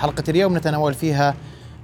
[0.00, 1.34] حلقة اليوم نتناول فيها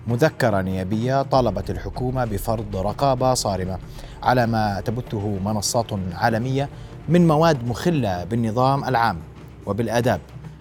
[0.07, 3.79] مذكرة نيابية طالبت الحكومة بفرض رقابة صارمة
[4.23, 6.69] على ما تبثه منصات عالمية
[7.09, 9.19] من مواد مخلة بالنظام العام
[9.67, 10.21] وبالآداب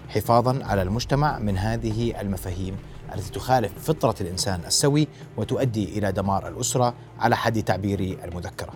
[0.10, 2.76] حفاظا على المجتمع من هذه المفاهيم
[3.14, 8.74] التي تخالف فطرة الإنسان السوي وتؤدي إلى دمار الأسرة على حد تعبير المذكرة.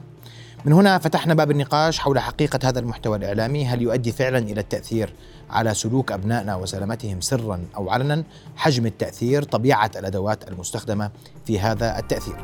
[0.65, 3.65] من هنا فتحنا باب النقاش حول حقيقة هذا المحتوى الإعلامي.
[3.65, 5.13] هل يؤدي فعلا إلى التأثير
[5.49, 8.23] على سلوك أبنائنا وسلامتهم سرا أو علنا؟
[8.55, 11.11] حجم التأثير طبيعة الأدوات المستخدمة
[11.45, 12.35] في هذا التأثير.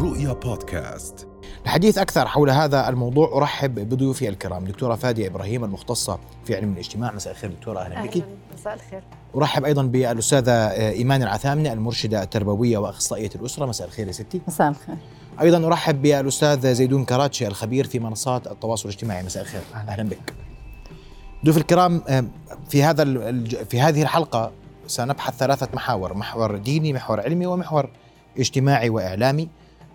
[0.00, 1.28] رؤيا بودكاست.
[1.64, 3.36] الحديث أكثر حول هذا الموضوع.
[3.36, 7.12] أرحب بضيوفي الكرام دكتورة فادية إبراهيم المختصة في علم الاجتماع.
[7.12, 8.24] مساء الخير دكتورة أهلا بك.
[8.58, 9.02] مساء الخير.
[9.36, 13.66] أرحب أيضا بالأستاذة إيمان العثامنة المرشدة التربوية وأخصائية الأسرة.
[13.66, 14.40] مساء الخير يا ستي.
[14.48, 14.96] مساء الخير.
[15.40, 19.22] أيضا ارحب بالأستاذ زيدون كراتشي الخبير في منصات التواصل الاجتماعي.
[19.22, 19.60] مساء الخير.
[19.74, 20.34] أهلا بك.
[21.44, 22.02] ضيوف الكرام
[22.68, 23.04] في هذا
[23.64, 24.50] في هذه الحلقة
[24.86, 27.90] سنبحث ثلاثة محاور محور ديني محور علمي ومحور
[28.38, 29.48] اجتماعي وإعلامي.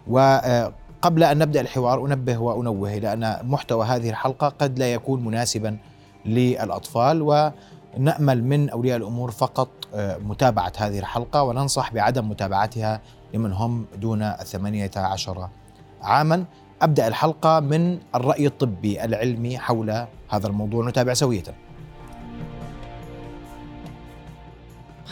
[0.08, 5.78] وقبل أن نبدأ الحوار أنبه وأنوه إلى أن محتوى هذه الحلقة قد لا يكون مناسبا
[6.26, 13.02] للأطفال ونأمل من أولياء الأمور فقط متابعة هذه الحلقة وننصح بعدم متابعتها
[13.34, 15.50] لمن هم دون الثمانية عشر
[16.02, 16.46] عاما.
[16.82, 21.44] أبدأ الحلقة من الرأي الطبي العلمي حول هذا الموضوع نتابع سوية.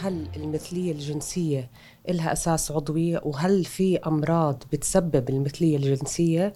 [0.02, 1.70] هل المثلية الجنسية
[2.08, 6.52] لها أساس عضوي؟ وهل في أمراض بتسبب المثلية الجنسية؟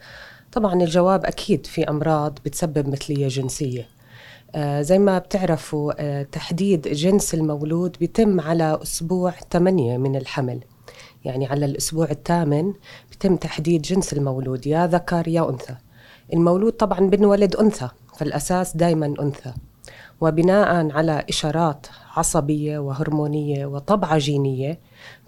[0.53, 3.89] طبعا الجواب أكيد في أمراض بتسبب مثلية جنسية.
[4.55, 10.61] آه زي ما بتعرفوا آه تحديد جنس المولود بيتم على أسبوع 8 من الحمل.
[11.25, 12.72] يعني على الأسبوع الثامن
[13.12, 15.77] بتم تحديد جنس المولود يا ذكر يا أنثى.
[16.33, 19.52] المولود طبعا بنولد أنثى فالأساس دائما أنثى.
[20.20, 21.86] وبناء على إشارات
[22.17, 24.78] عصبية وهرمونية وطبعة جينية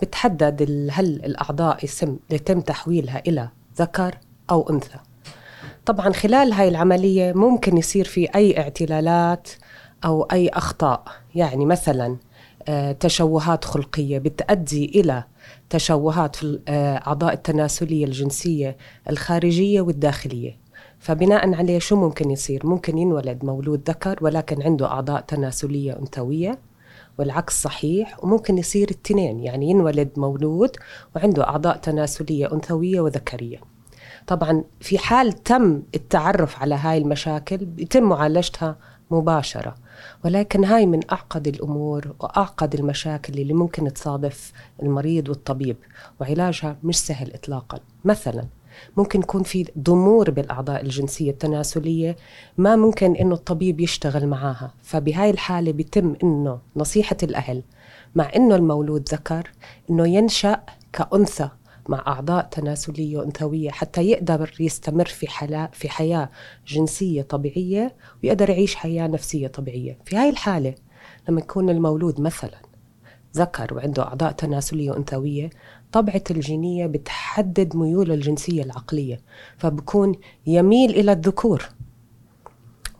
[0.02, 1.84] بتحدد هل الأعضاء
[2.30, 4.18] يتم, تحويلها إلى ذكر
[4.50, 4.98] أو أنثى.
[5.86, 9.48] طبعا خلال هاي العملية ممكن يصير في أي اعتلالات
[10.04, 11.04] أو أي أخطاء.
[11.34, 12.16] يعني مثلا
[13.00, 15.24] تشوهات خلقية بتؤدي إلى
[15.70, 18.76] تشوهات في الأعضاء التناسلية الجنسية
[19.10, 20.58] الخارجية والداخلية.
[20.98, 26.58] فبناء عليه شو ممكن يصير؟ ممكن ينولد مولود ذكر ولكن عنده أعضاء تناسلية أنثوية
[27.18, 30.76] والعكس صحيح وممكن يصير التنين يعني ينولد مولود
[31.16, 33.60] وعنده أعضاء تناسلية أنثوية وذكرية.
[34.26, 38.76] طبعا في حال تم التعرف على هاي المشاكل بيتم معالجتها
[39.10, 39.74] مباشرة.
[40.24, 44.52] ولكن هاي من أعقد الأمور وأعقد المشاكل اللي ممكن تصادف
[44.82, 45.76] المريض والطبيب
[46.20, 47.78] وعلاجها مش سهل إطلاقا.
[48.04, 48.44] مثلا
[48.96, 52.16] ممكن يكون في ضمور بالأعضاء الجنسية التناسلية
[52.58, 54.74] ما ممكن إنه الطبيب يشتغل معاها.
[54.82, 57.62] فبهاي الحالة بيتم إنه نصيحة الأهل
[58.14, 59.50] مع إنه المولود ذكر
[59.90, 60.60] إنه ينشأ
[60.92, 61.48] كأنثى
[61.90, 66.30] مع أعضاء تناسلية وأنثوية حتى يقدر يستمر في حلا في حياة
[66.66, 69.98] جنسية طبيعية ويقدر يعيش حياة نفسية طبيعية.
[70.04, 70.74] في هاي الحالة
[71.28, 72.58] لما يكون المولود مثلا
[73.36, 75.50] ذكر وعنده أعضاء تناسلية وأنثوية
[75.92, 79.20] طبعة الجينية بتحدد ميوله الجنسية العقلية
[79.58, 80.14] فبكون
[80.46, 81.68] يميل إلى الذكور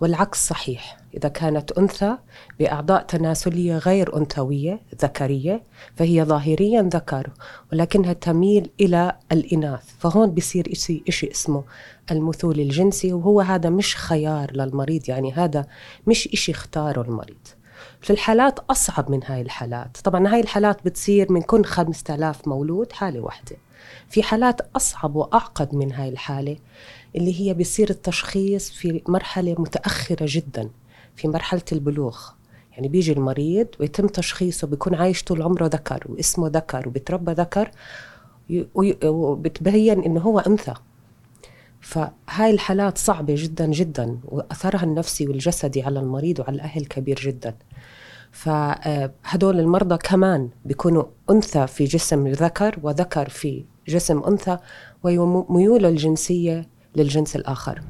[0.01, 0.97] والعكس صحيح.
[1.17, 2.17] إذا كانت أنثى
[2.59, 5.63] بأعضاء تناسلية غير أنثوية ذكرية
[5.97, 7.31] فهي ظاهريا ذكر
[7.73, 9.85] ولكنها تميل إلى الإناث.
[9.99, 11.65] فهون بيصير إشي, إشي اسمه
[12.11, 15.67] المثول الجنسي وهو هذا مش خيار للمريض يعني هذا
[16.07, 17.37] مش إشي اختاره المريض.
[18.01, 19.97] في الحالات أصعب من هاي الحالات.
[20.05, 23.57] طبعا هاي الحالات بتصير من كل 5000 مولود حالة واحدة.
[24.09, 26.57] في حالات أصعب وأعقد من هاي الحالة
[27.17, 30.71] اللي هي بيصير التشخيص في مرحلة متأخرة جدا.
[31.17, 32.19] في مرحلة البلوغ.
[32.73, 37.71] يعني بيجي المريض ويتم تشخيصه بيكون عايش طول عمره ذكر واسمه ذكر وبتربى ذكر
[39.05, 40.75] وبتبين إنه هو أنثى.
[41.81, 47.55] فهاي الحالات صعبة جدا جدا وأثرها النفسي والجسدي على المريض وعلى الأهل كبير جدا.
[48.33, 54.59] فهدول المرضى كمان بيكونوا أنثى في جسم ذكر وذكر في جسم أنثى
[55.05, 57.83] وميوله الجنسية للجنس الآخر.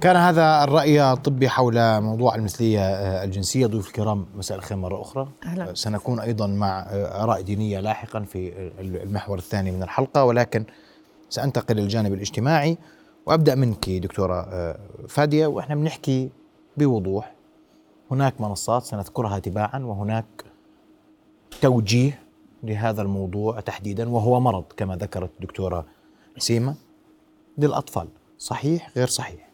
[0.00, 2.80] كان هذا الرأي الطبي حول موضوع المثلية
[3.24, 3.66] الجنسية.
[3.66, 5.28] ضيوف الكرام مساء الخير مرة أخرى.
[5.44, 5.74] أهلا.
[5.74, 10.24] سنكون أيضا مع آراء دينية لاحقا في المحور الثاني من الحلقة.
[10.24, 10.64] ولكن
[11.28, 12.78] سأنتقل للجانب الاجتماعي
[13.26, 14.48] وأبدأ منك دكتورة
[15.08, 15.46] فادية.
[15.46, 16.30] وإحنا بنحكي
[16.76, 17.34] بوضوح.
[18.10, 20.44] هناك منصات سنذكرها تباعا وهناك
[21.60, 22.22] توجيه
[22.62, 25.86] لهذا الموضوع تحديدا وهو مرض كما ذكرت الدكتورة
[26.38, 26.74] سيما
[27.58, 28.08] للأطفال.
[28.38, 29.49] صحيح غير صحيح؟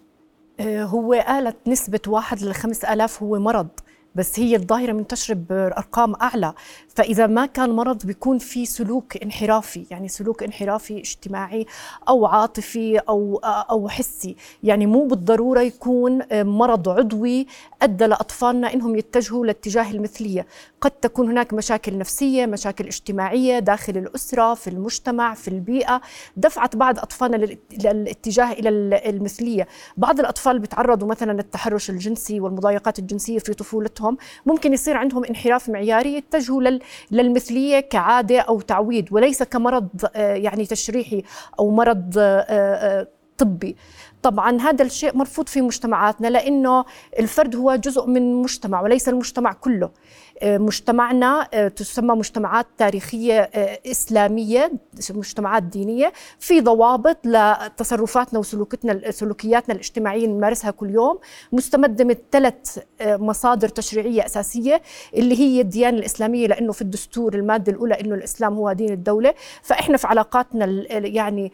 [0.61, 3.69] هو قالت نسبة واحد لخمس آلاف هو مرض
[4.15, 6.55] بس هي الظاهرة منتشرة بأرقام أعلى.
[6.97, 11.67] فإذا ما كان مرض بيكون في سلوك انحرافي يعني سلوك انحرافي اجتماعي
[12.09, 14.37] أو عاطفي أو أو حسي.
[14.63, 17.47] يعني مو بالضرورة يكون مرض عضوي
[17.83, 20.47] أدى لأطفالنا إنهم يتجهوا لاتجاه المثلية.
[20.81, 26.01] قد تكون هناك مشاكل نفسية مشاكل اجتماعية داخل الأسرة في المجتمع في البيئة.
[26.37, 27.37] دفعت بعض أطفالنا
[27.73, 28.69] للاتجاه إلى
[29.11, 29.69] المثلية.
[29.97, 34.17] بعض الأطفال بيتعرضوا مثلا للتحرش الجنسي والمضايقات الجنسية في طفولتهم.
[34.47, 36.63] ممكن يصير عندهم انحراف معياري يتجهوا
[37.11, 41.23] للمثلية كعادة أو تعويد وليس كمرض آه، يعني تشريحي
[41.59, 43.77] أو مرض آه، آه، طبي.
[44.23, 46.85] طبعا هذا الشيء مرفوض في مجتمعاتنا لأنه
[47.19, 49.91] الفرد هو جزء من مجتمع وليس المجتمع كله.
[50.45, 54.73] مجتمعنا آه، تسمى مجتمعات تاريخية آه، إسلامية
[55.11, 61.19] مجتمعات دينية في ضوابط لتصرفاتنا وسلوكتنا سلوكياتنا الاجتماعية نمارسها كل يوم.
[61.53, 64.83] مستمدة من ثلاث آه، مصادر تشريعية أساسية
[65.15, 69.35] اللي هي الديانة الإسلامية لأنه في الدستور المادة الأولى أنه الإسلام هو دين الدولة.
[69.63, 71.53] فإحنا في علاقاتنا يعني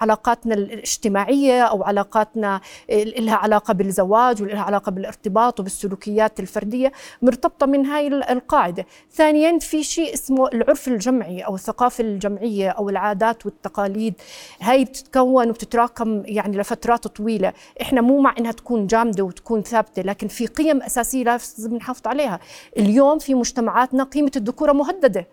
[0.00, 2.60] علاقاتنا الاجتماعية أو علاقاتنا
[2.90, 6.92] لها علاقة بالزواج ولها علاقة بالارتباط وبالسلوكيات الفردية.
[7.22, 8.86] مرتبطة مرتبطه من هاي القاعدة.
[9.12, 14.14] ثانيا في شيء اسمه العرف الجمعي أو الثقافة الجمعية أو العادات والتقاليد.
[14.60, 17.52] هاي بتتكون وبتتراكم يعني لفترات طويلة.
[17.82, 22.40] إحنا مو مع إنها تكون جامدة وتكون ثابتة لكن في قيم أساسية لازم نحافظ عليها.
[22.78, 25.26] اليوم في مجتمعاتنا قيمة الذكورة مهددة.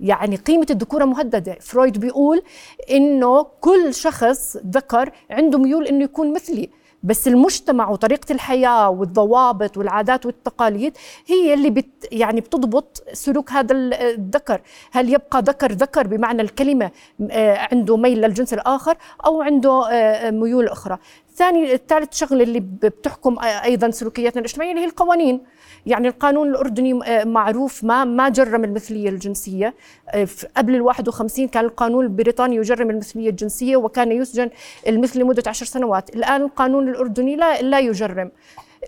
[0.00, 1.58] يعني قيمة الذكورة مهددة.
[1.60, 2.42] فرويد بيقول
[2.90, 6.70] إنه كل شخص ذكر عنده ميول إنه يكون مثلي.
[7.02, 10.96] بس المجتمع وطريقة الحياة والضوابط والعادات والتقاليد
[11.26, 14.60] هي اللي بت يعني بتضبط سلوك هذا الذكر.
[14.92, 16.90] هل يبقى ذكر ذكر بمعنى الكلمة
[17.30, 18.96] آه، عنده ميل للجنس الآخر
[19.26, 20.98] أو عنده آه، ميول أخرى؟
[21.38, 25.40] ثاني الثالث شغلة اللي بتحكم أيضا سلوكياتنا الاجتماعية اللي هي القوانين.
[25.86, 29.74] يعني القانون الأردني آه، معروف ما ما جرم المثلية الجنسية.
[30.08, 34.50] آه، قبل ال 51 كان القانون البريطاني يجرم المثلية الجنسية وكان يسجن
[34.88, 36.16] المثل لمدة عشر سنوات.
[36.16, 38.30] الآن القانون الأردني لا لا يجرم.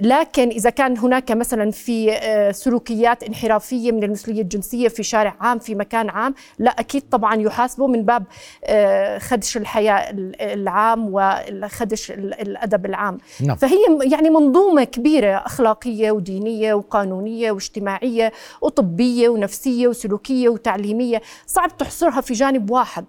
[0.00, 5.58] لكن إذا كان هناك مثلا في آه، سلوكيات انحرافية من المثلية الجنسية في شارع عام
[5.58, 8.24] في مكان عام لا أكيد طبعا يحاسبوا من باب
[8.64, 13.56] آه، خدش الحياة العام وخدش الأدب العام نعم.
[13.56, 22.34] فهي يعني منظومة كبيرة أخلاقية ودينية وقانونية واجتماعية وطبية ونفسية وسلوكية وتعليمية صعب تحصرها في
[22.34, 23.04] جانب واحد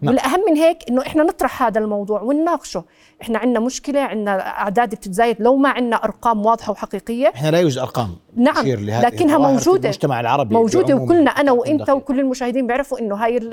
[0.00, 0.14] نعم.
[0.14, 2.84] والأهم من هيك إنه إحنا نطرح هذا الموضوع ونناقشه
[3.22, 7.32] إحنا عندنا مشكلة عندنا أعداد بتتزايد لو ما عندنا أرقام واضحة وحقيقية.
[7.34, 12.20] إحنا لا يوجد أرقام نعم لكنها موجوده في المجتمع العربي موجودة وكلنا أنا وإنت وكل
[12.20, 13.50] المشاهدين بيعرفوا إنه هاي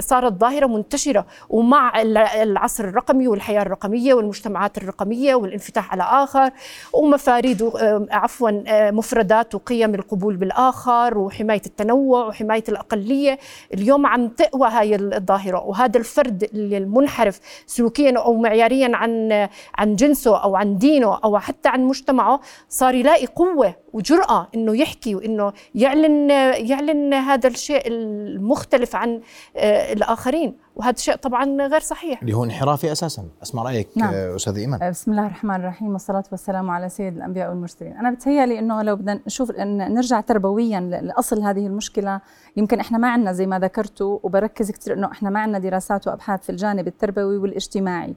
[0.00, 2.02] صارت ظاهرة منتشرة ومع
[2.42, 6.50] العصر الرقمي والحياة الرقمية والمجتمعات الرقمية والانفتاح على آخر
[6.92, 13.38] ومفاريد آه، عفوا آه، مفردات وقيم القبول بالآخر وحماية التنوع وحماية الأقلية.
[13.74, 20.56] اليوم عم تقوى هاي الظاهرة وهذا الفرد المنحرف سلوكيا أو معياريا عن عن جنسه أو
[20.56, 26.30] عن دينه أو حتى عن مجتمعه صار يلاقي قوة وجرأة إنه يحكي وإنه يعلن
[26.70, 29.20] يعلن هذا الشيء المختلف عن
[29.56, 30.63] آه، الآخرين.
[30.76, 32.20] وهذا الشيء طبعا غير صحيح.
[32.20, 33.24] اللي هو انحرافي أساسا.
[33.42, 34.14] أسمع رأيك نعم.
[34.14, 34.82] أستاذ إيمان.
[34.82, 37.96] آه، بسم الله الرحمن الرحيم والصلاة والسلام على سيد الأنبياء والمرسلين.
[37.96, 42.20] أنا بتهيألي إنه لو بدنا نشوف إن نرجع تربويا لأصل هذه المشكلة
[42.56, 46.42] يمكن إحنا ما عندنا زي ما ذكرتوا وبركز كثير إنه إحنا ما عندنا دراسات وأبحاث
[46.42, 48.14] في الجانب التربوي والاجتماعي.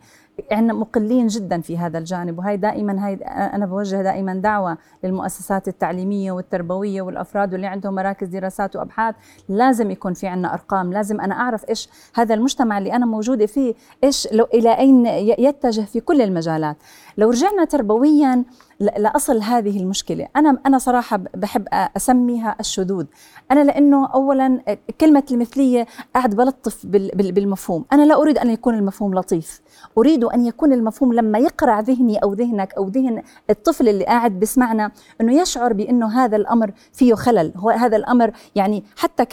[0.53, 3.13] إحنا مقلين جدا في هذا الجانب وهي دائما هي
[3.53, 9.15] أنا بوجه دائما دعوة للمؤسسات التعليمية والتربوية والأفراد واللي عندهم مراكز دراسات وأبحاث.
[9.49, 13.73] لازم يكون في عندنا أرقام لازم أنا أعرف إيش هذا المجتمع اللي أنا موجودة فيه
[14.03, 15.05] إيش لو إلى أين
[15.39, 16.77] يتجه في كل المجالات.
[17.17, 18.43] لو رجعنا تربويا
[18.79, 23.05] لأصل هذه المشكلة أنا أنا صراحة بحب أسميها الشذوذ.
[23.51, 27.85] أنا لأنه اولا كلمة المثلية قاعد بلطف بالمفهوم.
[27.93, 29.61] أنا لا أريد أن يكون المفهوم لطيف.
[29.97, 34.91] أريد أن يكون المفهوم لما يقرع ذهني أو ذهنك أو ذهن الطفل اللي قاعد بسمعنا
[35.21, 37.53] أنه يشعر بأنه هذا الأمر فيه خلل.
[37.57, 39.25] هو هذا الأمر يعني حتى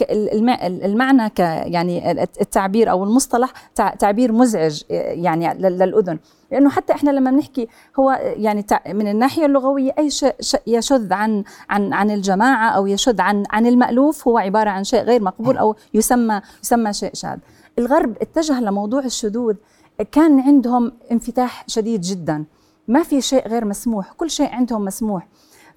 [0.65, 6.19] المعنى ك يعني التعبير أو المصطلح تعبير مزعج يعني للأذن.
[6.51, 7.67] لأنه حتى إحنا لما بنحكي
[7.99, 10.35] هو يعني من الناحية اللغوية أي شيء
[10.67, 15.21] يشذ عن عن عن الجماعة أو يشذ عن عن المألوف هو عبارة عن شيء غير
[15.21, 17.37] مقبول أو يسمى يسمى شيء شاذ.
[17.79, 19.55] الغرب اتجه لموضوع الشذوذ
[20.11, 22.45] كان عندهم انفتاح شديد جدا.
[22.87, 25.27] ما في شيء غير مسموح كل شيء عندهم مسموح.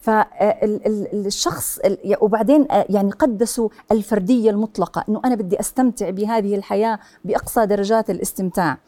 [0.00, 1.78] فالشخص
[2.20, 8.78] وبعدين يعني قدسوا الفردية المطلقة إنه أنا بدي أستمتع بهذه الحياة بأقصى درجات الاستمتاع.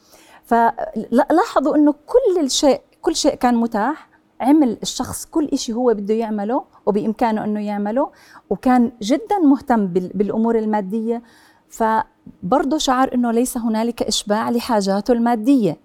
[0.44, 4.10] فلاحظوا إنه كل الشيء كل شيء كان متاح.
[4.40, 8.10] عمل الشخص كل شيء هو بده يعمله وبإمكانه أنه يعمله
[8.50, 11.22] وكان جدا مهتم بالأمور المادية.
[11.70, 15.76] فبرضه شعر أنه ليس هنالك إشباع لحاجاته المادية.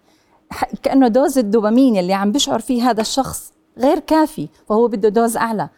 [0.84, 5.70] كأنه dose الدوبامين اللي عم بيشعر فيه هذا الشخص غير كافي فهو بده dose أعلى.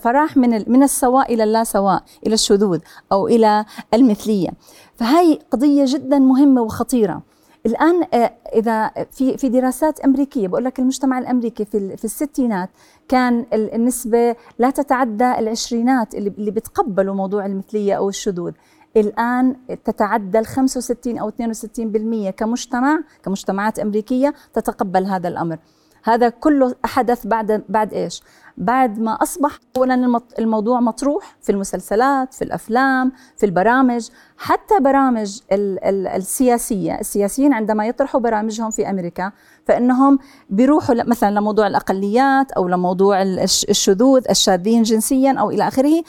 [0.00, 2.78] فراح من من السواء إلى اللا سواء إلى الشذوذ
[3.12, 3.64] أو إلى
[3.94, 4.48] المثلية.
[4.96, 7.22] فهي قضية جدا مهمة وخطيرة.
[7.66, 12.70] الآن آه، إذا في في دراسات أمريكية بقول لك المجتمع الأمريكي في في الستينات
[13.08, 18.52] كان النسبة لا تتعدى العشرينات اللي اللي بتقبلوا موضوع المثلية أو الشذوذ.
[18.96, 25.58] الآن تتعدى ال 65 أو 62% كمجتمع كمجتمعات أمريكية تتقبل هذا الأمر
[26.04, 28.22] هذا كله حدث بعد بعد إيش؟
[28.56, 37.00] بعد ما أصبح اولا الموضوع مطروح في المسلسلات، في الأفلام، في البرامج، حتى برامج السياسية،
[37.00, 39.32] السياسيين عندما يطرحوا برامجهم في أمريكا
[39.64, 40.18] فإنهم
[40.50, 46.02] بيروحوا مثلا لموضوع الأقليات أو لموضوع الشذوذ، الشاذين جنسيا أو إلى آخره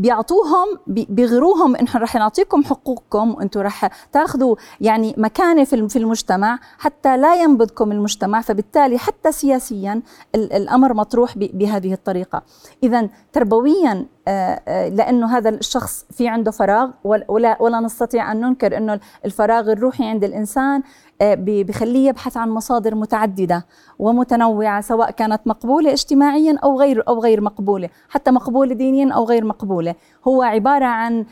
[0.00, 7.42] بيعطوهم بيغروهم انه رح نعطيكم حقوقكم وأنتم رح تاخذوا يعني مكانة في المجتمع حتى لا
[7.42, 10.02] ينبذكم المجتمع فبالتالي حتى سياسيا
[10.34, 12.42] الأمر مطروح بهذه الطريقة.
[12.82, 18.76] اذا تربويا آه، آه، لأنه هذا الشخص في عنده فراغ ولا ولا نستطيع أن ننكر
[18.76, 20.82] إنه الفراغ الروحي عند الإنسان
[21.22, 23.66] بخليه يبحث عن مصادر متعددة
[23.98, 29.44] ومتنوعة سواء كانت مقبولة اجتماعيا أو غير أو غير مقبولة، حتى مقبولة دينيا أو غير
[29.44, 29.94] مقبولة،
[30.28, 31.24] هو عبارة عن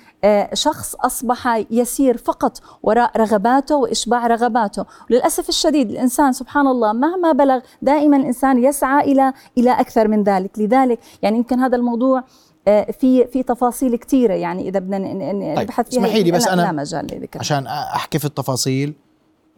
[0.52, 7.60] شخص أصبح يسير فقط وراء رغباته وإشباع رغباته، للأسف الشديد الإنسان سبحان الله مهما بلغ
[7.82, 12.24] دائما الإنسان يسعى إلى إلى أكثر من ذلك، لذلك يعني يمكن هذا الموضوع
[12.68, 16.00] آه، في في تفاصيل كثيرة يعني إذا بدنا طيب، نبحث فيها.
[16.00, 18.94] اسمحي لي بس أنا مجال عشان أحكي في التفاصيل.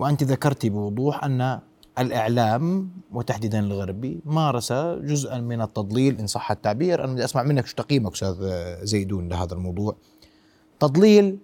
[0.00, 1.60] وأنت ذكرتي بوضوح أن
[1.98, 7.04] الإعلام وتحديدا الغربي مارس جزءا من التضليل إن صح التعبير.
[7.04, 8.36] أنا بدي أسمع منك شو تقييمك أستاذ
[8.82, 9.96] زيدون لهذا الموضوع.
[10.80, 11.38] تضليل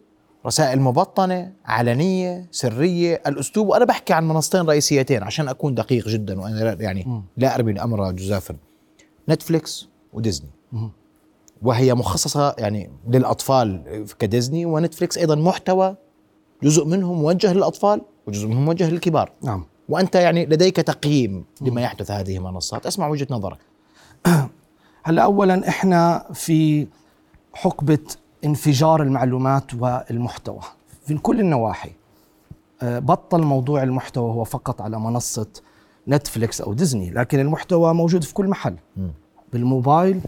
[0.46, 3.68] رسائل مبطنة علنية سرية الأسلوب.
[3.68, 8.56] وأنا بحكي عن منصتين رئيسيتين عشان أكون دقيق جدا وأنا يعني لا أرمي الأمر جزافا.
[9.28, 10.50] نتفليكس وديزني.
[11.62, 15.96] وهي مخصصة يعني للأطفال كديزني ونتفليكس أيضا محتوى
[16.62, 18.00] جزء منه موجه للأطفال.
[18.26, 19.32] وجزء منه موجه للكبار.
[19.42, 19.64] نعم.
[19.88, 22.86] وأنت يعني لديك تقييم لما يحدث هذه المنصات.
[22.86, 23.58] أسمع وجهة نظرك.
[25.06, 26.86] هلا أولا إحنا في
[27.54, 27.98] حقبة
[28.44, 30.60] انفجار المعلومات والمحتوى
[31.06, 31.90] في كل النواحي.
[32.82, 35.46] آه، بطل موضوع المحتوى هو فقط على منصة
[36.08, 38.76] نتفليكس أو ديزني لكن المحتوى موجود في كل محل.
[39.52, 40.20] بالموبايل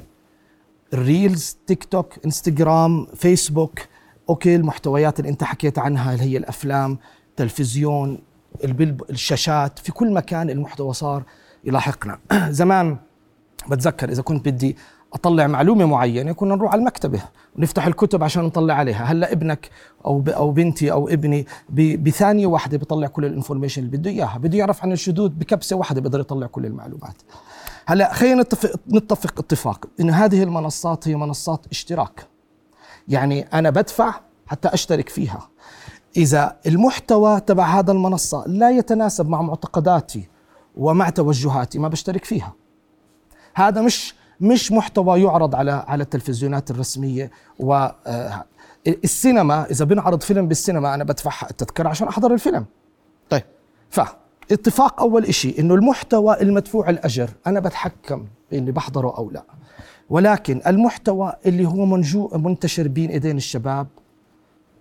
[0.93, 3.79] ال reels تيك توك إنستغرام فيسبوك.
[4.29, 6.99] okay المحتويات اللي أنت حكيت عنها اللي هي الأفلام
[7.39, 8.19] تلفزيون
[9.11, 11.23] الشاشات في كل مكان المحتوى صار
[11.65, 12.19] يلاحقنا.
[12.61, 12.97] زمان
[13.71, 14.77] بتذكر إذا كنت بدي
[15.13, 17.23] أطلع معلومة معينة كنا نروح على المكتبة
[17.57, 19.05] ونفتح الكتب عشان نطلع عليها.
[19.05, 19.71] هلأ ابنك
[20.05, 21.47] أو أو بنتي أو ابني
[21.97, 24.39] بثانية واحدة بيطلع كل ال information اللي بده إياها.
[24.39, 27.23] بده يعرف عن الشذوذ بكبسة واحدة بيقدر يطلع كل المعلومات.
[27.87, 32.27] هلأ خلينا نتفق نتفق اتفاق إن هذه المنصات هي منصات اشتراك.
[33.09, 34.15] يعني أنا بدفع
[34.47, 35.49] حتى أشترك فيها.
[36.19, 40.29] إذا المحتوى تبع هذا المنصة لا يتناسب مع معتقداتي
[40.77, 42.53] ومع توجهاتي ما بشترك فيها.
[43.55, 47.75] هذا مش مش محتوى يعرض على على التلفزيونات الرسمية و
[48.07, 48.45] آه،
[48.87, 52.65] السينما إذا بنعرض فيلم بالسينما أنا بدفع التذكرة عشان أحضر الفيلم.
[53.31, 53.43] طيب.
[53.91, 54.01] ف
[54.53, 59.43] اتفاق أول شيء إنه المحتوى المدفوع الأجر أنا بتحكم بإني بحضره أو لا.
[60.11, 63.87] ولكن المحتوى اللي هو منجو منتشر بين إيدين الشباب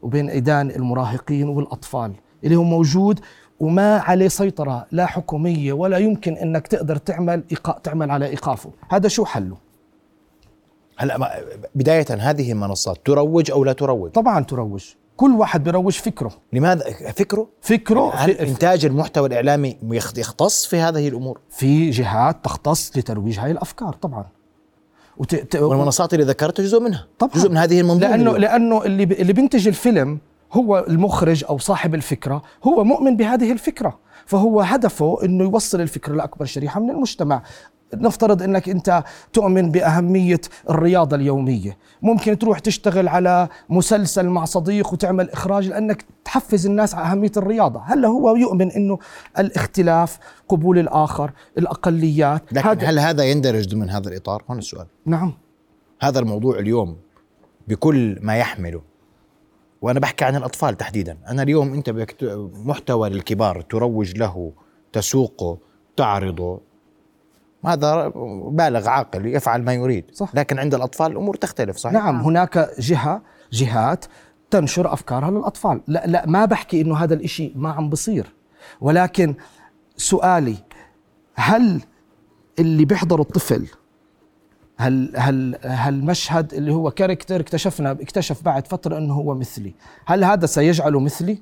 [0.02, 2.14] وبين ايدين المراهقين والأطفال
[2.44, 3.20] اللي هو موجود
[3.60, 8.72] وما عليه سيطرة لا حكومية ولا يمكن إنك تقدر تعمل إيقا تعمل على إيقافه.
[8.90, 9.58] هذا شو حله؟
[10.98, 11.44] هلا
[11.76, 14.86] بداية هذه المنصات تروج أو لا تروج؟ طبعا تروج.
[15.18, 16.32] كل واحد بيروج فكره.
[16.54, 19.78] لماذا؟ فكره؟ فكره هل إنتاج المحتوى الإعلامي
[20.18, 24.26] يختص في هذه الأمور؟ في جهات تختص لترويج هاي الأفكار طبعا.
[25.20, 25.56] وت...
[25.56, 27.08] والمنصات اللي ذكرتها جزء منها.
[27.20, 27.34] طبعا.
[27.34, 28.38] جزء من هذه المنظومة لأنه اليوم.
[28.38, 29.12] لأنه اللي ب...
[29.12, 30.20] اللي بينتج الفيلم
[30.54, 34.00] هو المخرج أو صاحب الفكرة هو مؤمن بهذه الفكرة.
[34.26, 37.42] فهو هدفه إنه يوصل الفكرة لأكبر شريحة من المجتمع.
[37.94, 39.04] نفترض إنك أنت
[39.34, 41.78] تؤمن بأهمية الرياضة اليومية.
[42.02, 47.82] ممكن تروح تشتغل على مسلسل مع صديق وتعمل إخراج لأنك تحفز الناس على أهمية الرياضة.
[47.86, 49.00] هلا هو يؤمن إنه
[49.40, 54.88] الاختلاف قبول الآخر الأقليات؟ لكن هذا هل هذا يندرج ضمن هذا الإطار؟ هون السؤال.
[55.06, 55.34] نعم.
[56.02, 56.98] هذا الموضوع اليوم
[57.68, 58.82] بكل ما يحمله
[59.82, 61.18] وأنا بحكي عن الأطفال تحديدا.
[61.30, 62.08] أنا اليوم أنت
[62.66, 64.52] محتوى للكبار تروج له
[64.94, 65.58] تسوقه
[65.98, 66.67] تعرضه.
[67.66, 68.12] هذا
[68.48, 70.06] بالغ عاقل يفعل ما يريد.
[70.14, 70.30] صح.
[70.36, 73.22] لكن عند الأطفال الأمور تختلف صحيح؟ نعم هناك جهة
[73.52, 74.06] جهات
[74.52, 75.82] تنشر أفكارها للأطفال.
[75.88, 78.34] لا, لا ما بحكي إنه هذا الإشي ما عم بصير.
[78.82, 79.36] ولكن
[79.98, 80.56] سؤالي
[81.36, 81.82] هل
[82.60, 83.68] اللي بيحضر الطفل
[84.78, 89.74] هل هل هالمشهد اللي هو كاركتر اكتشفنا اكتشف بعد فترة إنه هو مثلي
[90.06, 91.40] هل هذا سيجعله مثلي؟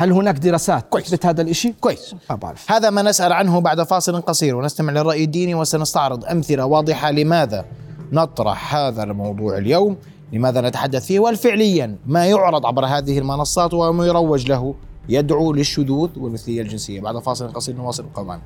[0.00, 1.04] هل هناك دراسات كويس.
[1.04, 2.14] تثبت هذا الإشي؟ كويس.
[2.30, 2.72] ما بعرف.
[2.72, 7.64] هذا ما نسأل عنه بعد فاصل قصير ونستمع للرأي الديني وسنستعرض أمثلة واضحة لماذا
[8.12, 9.96] نطرح هذا الموضوع اليوم
[10.32, 14.74] لماذا نتحدث فيه وفعليا ما يعرض عبر هذه المنصات وما يروج له
[15.08, 17.00] يدعو للشذوذ والمثلية الجنسية.
[17.00, 18.40] بعد فاصل قصير نواصل القوام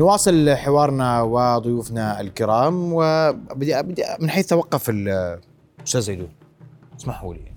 [0.00, 6.32] نواصل حوارنا وضيوفنا الكرام وبدي بدي من حيث توقف الاستاذ زيدون
[7.00, 7.52] اسمحوا لي.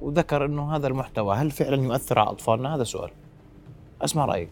[0.00, 3.10] وذكر إنه هذا المحتوى هل فعلا يؤثر على أطفالنا؟ هذا سؤال.
[4.02, 4.50] أسمع رأيك.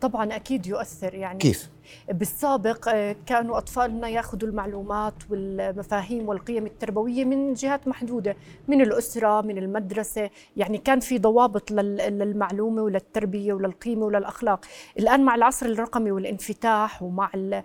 [0.00, 1.70] طبعا أكيد يؤثر يعني كيف؟
[2.08, 8.36] بالسابق آه، كانوا أطفالنا ياخذوا المعلومات والمفاهيم والقيم التربوية من جهات محدودة
[8.68, 10.30] من الأسرة من المدرسة.
[10.56, 14.64] يعني كان في ضوابط لل- للمعلومة وللتربية وللقيمة وللأخلاق.
[14.98, 17.62] الآن مع العصر الرقمي والانفتاح ومع آه،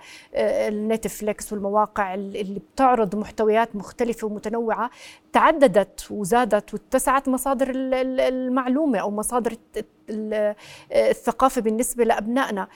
[0.70, 4.90] النتفليكس والمواقع ال- اللي بتعرض محتويات مختلفة ومتنوعة
[5.34, 10.56] تعددت وزادت واتسعت مصادر ال- ال- المعلومة أو مصادر الت- ال-
[10.92, 12.68] الثقافة بالنسبة لأبنائنا.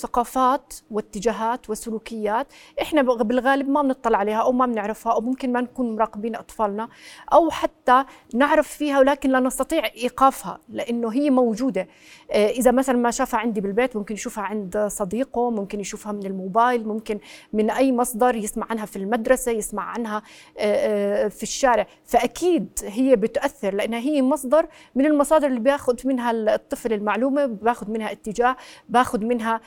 [0.00, 2.46] ثقافات واتجاهات وسلوكيات
[2.82, 6.88] إحنا بالغالب ما بنطلع عليها أو ما بنعرفها أو ممكن ما نكون مراقبين أطفالنا
[7.32, 8.04] أو حتى
[8.34, 11.88] نعرف فيها ولكن لا نستطيع إيقافها لأنه هي موجودة.
[12.30, 16.88] آه، إذا مثلا ما شافها عندي بالبيت ممكن يشوفها عند صديقه ممكن يشوفها من الموبايل
[16.88, 17.18] ممكن
[17.52, 20.22] من أي مصدر يسمع عنها في المدرسة يسمع عنها
[20.58, 21.86] آه، آه، في الشارع.
[22.04, 28.12] فأكيد هي بتاثر لانها هي مصدر من المصادر اللي بياخذ منها الطفل المعلومة باخذ منها
[28.12, 28.56] اتجاه
[28.88, 29.60] باخذ منها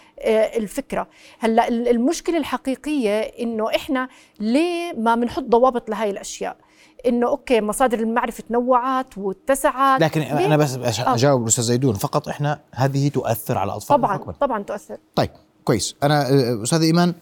[0.57, 1.07] الفكرة.
[1.39, 4.09] هلأ ال- المشكلة الحقيقية إنه إحنا
[4.39, 6.57] ليه ما بنحط ضوابط لهي الأشياء؟
[7.05, 10.01] إنه أوكي مصادر المعرفة تنوعت واتسعت.
[10.01, 11.13] لكن ليه؟ أنا بس آه.
[11.13, 11.93] أجاوب الاستاذ زيدون.
[11.95, 14.33] فقط إحنا هذه تؤثر على اطفالنا طبعا حكماً.
[14.33, 14.97] طبعا تؤثر.
[15.15, 15.29] طيب
[15.63, 15.95] كويس.
[16.03, 17.13] أنا آه، أستاذ إيمان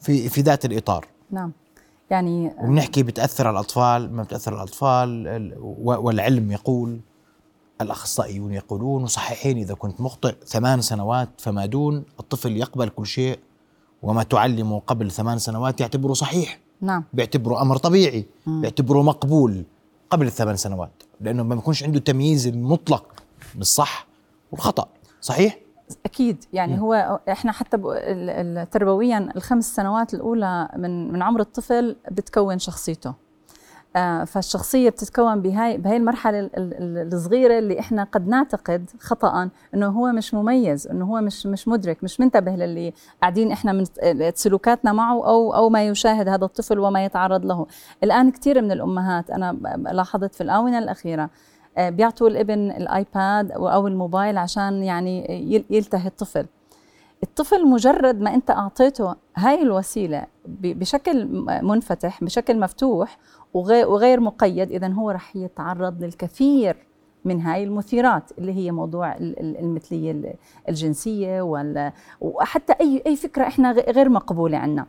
[0.00, 1.06] في في ذات الإطار.
[1.30, 1.52] نعم.
[2.10, 7.00] يعني وبنحكي بتأثر على الأطفال ما بتأثر على الأطفال والعلم يقول.
[7.80, 13.38] الأخصائيون يقولون وصححين إذا كنت مخطئ ثمان سنوات فما دون الطفل يقبل كل شيء
[14.02, 16.58] وما تعلمه قبل ثمان سنوات يعتبره صحيح.
[16.80, 17.04] نعم.
[17.12, 18.26] بيعتبره أمر طبيعي.
[18.46, 19.64] بيعتبره مقبول
[20.10, 21.02] قبل الثمان سنوات.
[21.20, 23.04] لأنه ما بيكونش عنده تمييز المطلق
[23.54, 24.06] بالصح
[24.52, 24.88] والخطأ.
[25.20, 25.58] صحيح؟
[26.06, 26.44] أكيد.
[26.52, 27.76] يعني هو إحنا حتى
[28.70, 33.14] تربويا الخمس سنوات الأولى من من عمر الطفل بتكون شخصيته.
[34.26, 40.12] فالشخصية بتتكون بهاي بهاي المرحلة ال- ال- الصغيرة اللي إحنا قد نعتقد خطأ إنه هو
[40.12, 43.84] مش مميز إنه هو مش مش مدرك مش منتبه للي قاعدين إحنا من
[44.34, 47.66] سلوكاتنا معه أو أو ما يشاهد هذا الطفل وما يتعرض له.
[48.04, 49.52] الآن كثير من الأمهات أنا
[49.92, 51.30] لاحظت في الآونة الأخيرة
[51.78, 56.46] آه، بيعطوا الابن الآيباد أو الموبايل عشان يعني يل- يلتهي الطفل.
[57.22, 61.26] الطفل مجرد ما انت اعطيته هاي الوسيلة بشكل
[61.62, 63.18] منفتح بشكل مفتوح
[63.54, 66.76] وغير, مقيد اذا هو رح يتعرض للكثير
[67.24, 70.34] من هاي المثيرات اللي هي موضوع ال- ال- المثلية ال-
[70.68, 71.42] الجنسية
[72.20, 74.86] وحتى اي أي فكرة إحنا غير مقبولة عنا.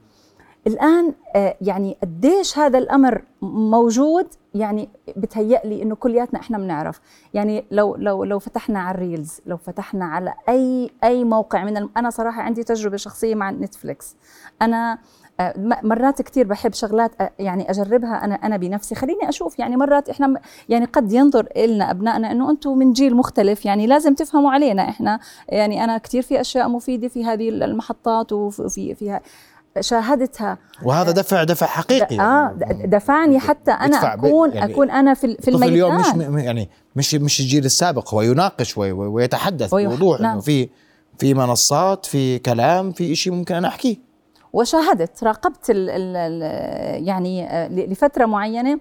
[0.67, 6.99] الآن آه، يعني قديش هذا الأمر موجود؟ يعني بتهيألي إنه كلياتنا إحنا بنعرف.
[7.33, 11.77] يعني لو لو لو فتحنا على ال reels لو فتحنا على أي أي موقع من
[11.77, 11.89] الم...
[11.97, 14.15] أنا صراحة عندي تجربة شخصية مع نتفليكس.
[14.61, 14.97] أنا
[15.39, 18.95] آه، مرات كثير بحب شغلات آه، يعني أجربها أنا أنا بنفسي.
[18.95, 23.65] خليني أشوف يعني مرات إحنا يعني قد ينظر لنا أبنائنا إنه أنتم من جيل مختلف.
[23.65, 25.19] يعني لازم تفهموا علينا إحنا.
[25.49, 29.21] يعني أنا كثير في أشياء مفيدة في هذه المحطات وفي فيها
[29.79, 30.57] شاهدتها.
[30.83, 32.19] وهذا دفع دفع حقيقي.
[32.19, 32.55] آه
[32.85, 36.39] دفعني حتى أنا اكون يعني أكون أنا في في الطفل اليوم مش الميدان.
[36.39, 40.31] يعني مش مش الجيل السابق هو يناقش وي- وي- ويتحدث بوضوح نعم.
[40.31, 40.69] انه في
[41.17, 43.97] في منصات في كلام في شيء ممكن أنا أحكيه.
[44.53, 48.79] وشاهدت راقبت ال ال ال يعني آه، لفترة معينة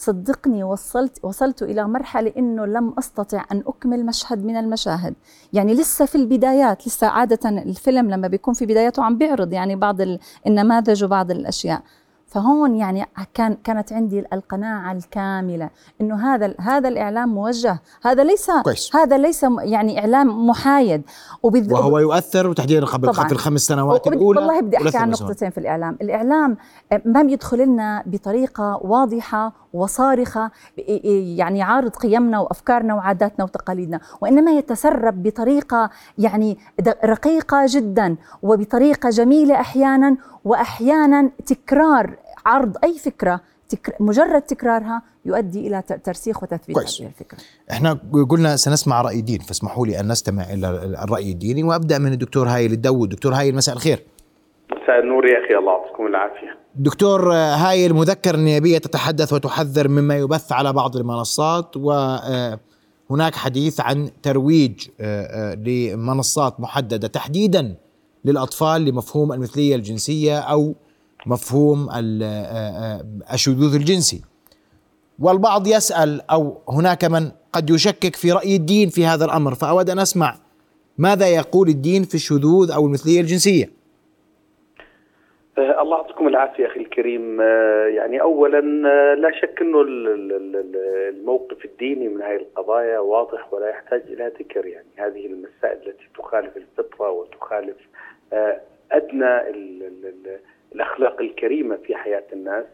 [0.00, 5.14] صدقني وصلت وصلت إلى مرحلة إنه لم أستطع أن أكمل مشهد من المشاهد
[5.52, 10.00] يعني لسه في البدايات لسه عادة الفيلم لما بيكون في بداياته عم بيعرض يعني بعض
[10.00, 11.82] ال- النماذج وبعض الأشياء
[12.30, 18.96] فهون يعني كان كانت عندي القناعة الكاملة إنه هذا هذا الإعلام موجه هذا ليس كويس.
[18.96, 21.02] هذا ليس يعني إعلام محايد
[21.46, 23.30] وبالذ- وهو يؤثر وتحديدا قبل طبعاً.
[23.32, 25.10] الخمس سنوات وبدي- الأولى والله بدي أحكي عن.
[25.10, 26.56] نقطتين في الإعلام، الإعلام
[26.92, 30.50] آه، ما بيدخل لنا بطريقة واضحة وصارخة
[31.36, 36.58] يعني يعارض قيمنا وأفكارنا وعاداتنا وتقاليدنا وإنما يتسرب بطريقة يعني
[37.04, 43.92] رقيقة جدا وبطريقة جميلة أحيانا وأحيانا تكرار عرض أي فكرة تكر...
[44.00, 47.00] مجرد تكرارها يؤدي إلى ترسيخ وتثبيت كويس.
[47.00, 47.38] هذه الفكرة.
[47.70, 50.68] إحنا قلنا سنسمع رأي دين فاسمحوا لي أن نستمع إلى
[51.04, 53.98] الرأي الديني وأبدأ من الدكتور هايل الداود، دكتور هايل مساء الخير.
[54.72, 56.57] مساء النور يا أخي الله يعطيكم العافية.
[56.78, 64.88] دكتور هايل مذكر النيابية تتحدث وتحذر مما يبث على بعض المنصات وهناك حديث عن ترويج
[65.00, 67.74] آه، آه، لمنصات محددة تحديدا
[68.24, 70.74] للأطفال لمفهوم المثلية الجنسية أو
[71.26, 71.88] مفهوم
[73.32, 74.22] الشذوذ الجنسي.
[75.18, 79.98] والبعض يسأل أو هناك من قد يشكك في رأي الدين في هذا الأمر فأود أن
[79.98, 80.38] أسمع
[80.98, 83.77] ماذا يقول الدين في الشذوذ أو المثلية الجنسية.
[85.58, 87.40] الله يعطيكم العافية أخي الكريم.
[87.40, 89.84] أه يعني أولا أه لا شك أنه
[91.08, 94.66] الموقف الديني من هذه القضايا واضح ولا يحتاج إلى ذكر.
[94.66, 97.76] يعني هذه المسائل التي تخالف الفطرة وتخالف
[98.92, 99.40] أدنى
[100.72, 102.66] الأخلاق الكريمة في حياة الناس.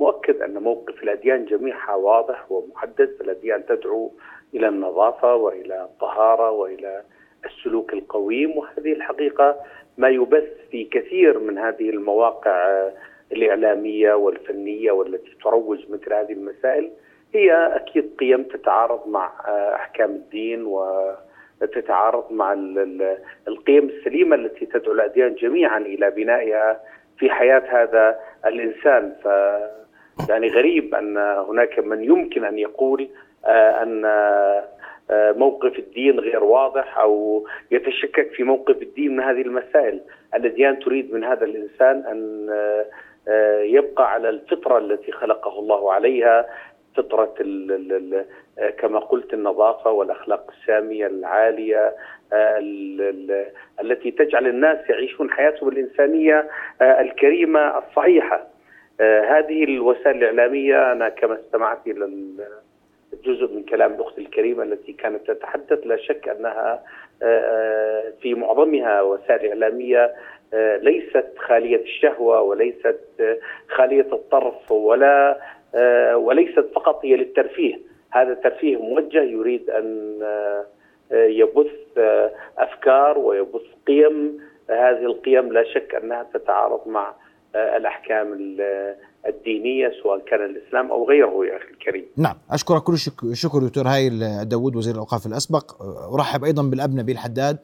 [0.00, 4.12] مؤكد أن موقف الأديان جميعها واضح ومحدد فالاديان تدعو
[4.54, 7.02] إلى النظافة وإلى الطهارة وإلى
[7.44, 9.56] السلوك القويم وهذه الحقيقة
[9.98, 12.88] ما يبث في كثير من هذه المواقع
[13.32, 16.90] الإعلامية والفنية والتي تروج مثل هذه المسائل.
[17.34, 19.32] هي أكيد قيم تتعارض مع
[19.74, 22.52] أحكام الدين وتتعارض مع
[23.48, 26.80] القيم السليمة التي تدعو الأديان جميعا إلى بنائها
[27.18, 29.14] في حياة هذا الإنسان.
[29.24, 29.28] ف
[30.28, 33.08] يعني غريب أن هناك من يمكن أن يقول
[33.44, 34.64] آه، أن آه،
[35.10, 40.00] موقف الدين غير واضح أو يتشكك في موقف الدين من هذه المسائل،
[40.34, 42.48] الاديان تريد من هذا الإنسان أن
[43.28, 46.46] آه، يبقى على الفطرة التي خلقه الله عليها،
[46.96, 47.34] فطرة
[48.78, 51.94] كما قلت النظافة والأخلاق السامية العالية
[53.80, 56.48] التي تجعل الناس يعيشون حياتهم الإنسانية
[56.80, 58.46] آه، الكريمة الصحيحة.
[59.00, 62.04] آه، هذه الوسائل الإعلامية أنا كما استمعت إلى
[63.24, 66.82] جزء من كلام الاخت الكريمة التي كانت تتحدث لا شك أنها
[67.22, 70.14] آه، في معظمها وسائل إعلامية
[70.82, 73.00] ليست خالية الشهوة وليست
[73.68, 75.38] خالية الطرف ولا
[76.14, 77.78] وليست فقط هي للترفيه،
[78.10, 80.18] هذا الترفيه موجه يريد أن
[81.12, 81.98] يبث
[82.58, 84.40] أفكار ويبث قيم.
[84.70, 87.14] هذه القيم لا شك أنها تتعارض مع
[87.54, 88.56] الأحكام
[89.28, 92.04] الدينية سواء كان الإسلام أو غيره يا أخي الكريم.
[92.16, 92.92] نعم أشكرك كل
[93.24, 95.82] الشكر دكتور هايل داوود وزير الأوقاف الأسبق
[96.14, 97.58] أرحب أيضا بالاب نبيل حداد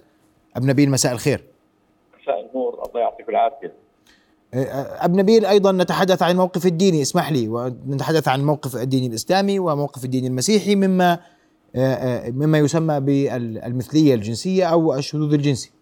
[0.57, 1.40] اب نبيل مساء الخير.
[2.22, 3.72] مساء النور الله يعطيك العافية.
[5.01, 10.05] اب نبيل أيضا نتحدث عن الموقف الديني اسمح لي ونتحدث عن الموقف الديني الإسلامي وموقف
[10.05, 11.18] الدين المسيحي مما
[12.29, 15.72] مما يسمى بالمثلية الجنسية أو الشذوذ الجنسي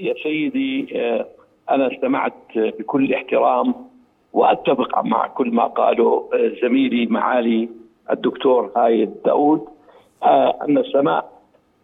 [0.00, 0.86] يا سيدي
[1.70, 3.74] أنا استمعت بكل احترام
[4.38, 6.28] وأتفق مع كل ما قاله
[6.62, 7.68] زميلي معالي
[8.10, 9.64] الدكتور هايد داود
[10.62, 11.32] أن السماء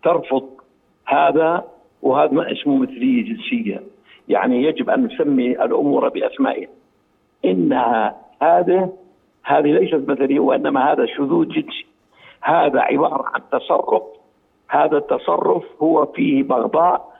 [0.05, 0.49] ترفض
[1.07, 1.65] هذا
[2.03, 3.83] وهذا ما اسمه مثلية جنسية.
[4.29, 6.69] يعني يجب أن نسمي الأمور بأسمائها
[7.45, 8.93] إنها هذه
[9.45, 11.87] هذه ليست مثلية وإنما هذا شذوذ جنسي.
[12.43, 14.03] هذا عبارة عن تصرف.
[14.69, 17.15] هذا التصرف هو فيه بغضاء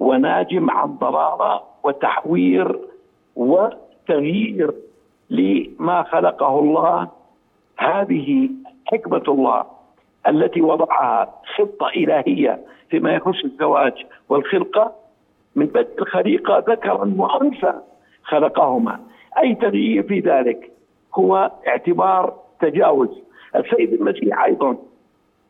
[0.00, 2.78] وناجم عن ضلاله وتحوير
[4.02, 4.74] وتغيير
[5.30, 7.08] لما خلقه الله.
[7.78, 8.50] هذه
[8.86, 9.64] حكمة الله
[10.28, 12.60] التي وضعها خطة إلهية
[12.90, 14.92] فيما يخص الزواج والخلقة.
[15.56, 17.72] من بدء الخليقة ذكرا وأنثى
[18.22, 19.00] خلقهما.
[19.38, 20.70] أي تغيير في ذلك؟
[21.14, 23.22] هو اعتبار تجاوز.
[23.56, 24.76] السيد المسيح أيضا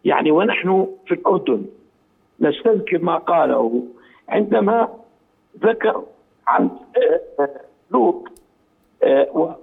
[0.05, 1.65] يعني ونحن في الأردن
[2.41, 3.83] نستذكر ما قاله
[4.29, 4.89] عندما
[5.63, 6.03] ذكر
[6.47, 6.71] عن
[7.91, 8.32] لوط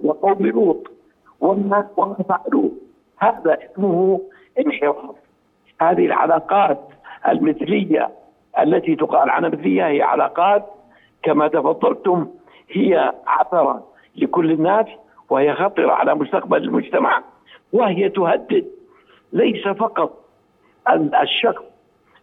[0.02, 0.90] وقوم لوط
[1.40, 2.70] وما وما فعلوه
[3.18, 4.20] هذا اسمه
[4.58, 5.16] انحراف.
[5.80, 6.80] هذه العلاقات
[7.28, 8.10] المثلية
[8.58, 10.66] التي تقال عنها مثلية هي علاقات
[11.22, 12.28] كما تفضلتم
[12.70, 14.86] هي عثرة لكل الناس
[15.30, 17.22] وهي خطرة على مستقبل المجتمع
[17.72, 18.66] وهي تهدد.
[19.32, 20.24] ليس فقط
[21.22, 21.64] الشخص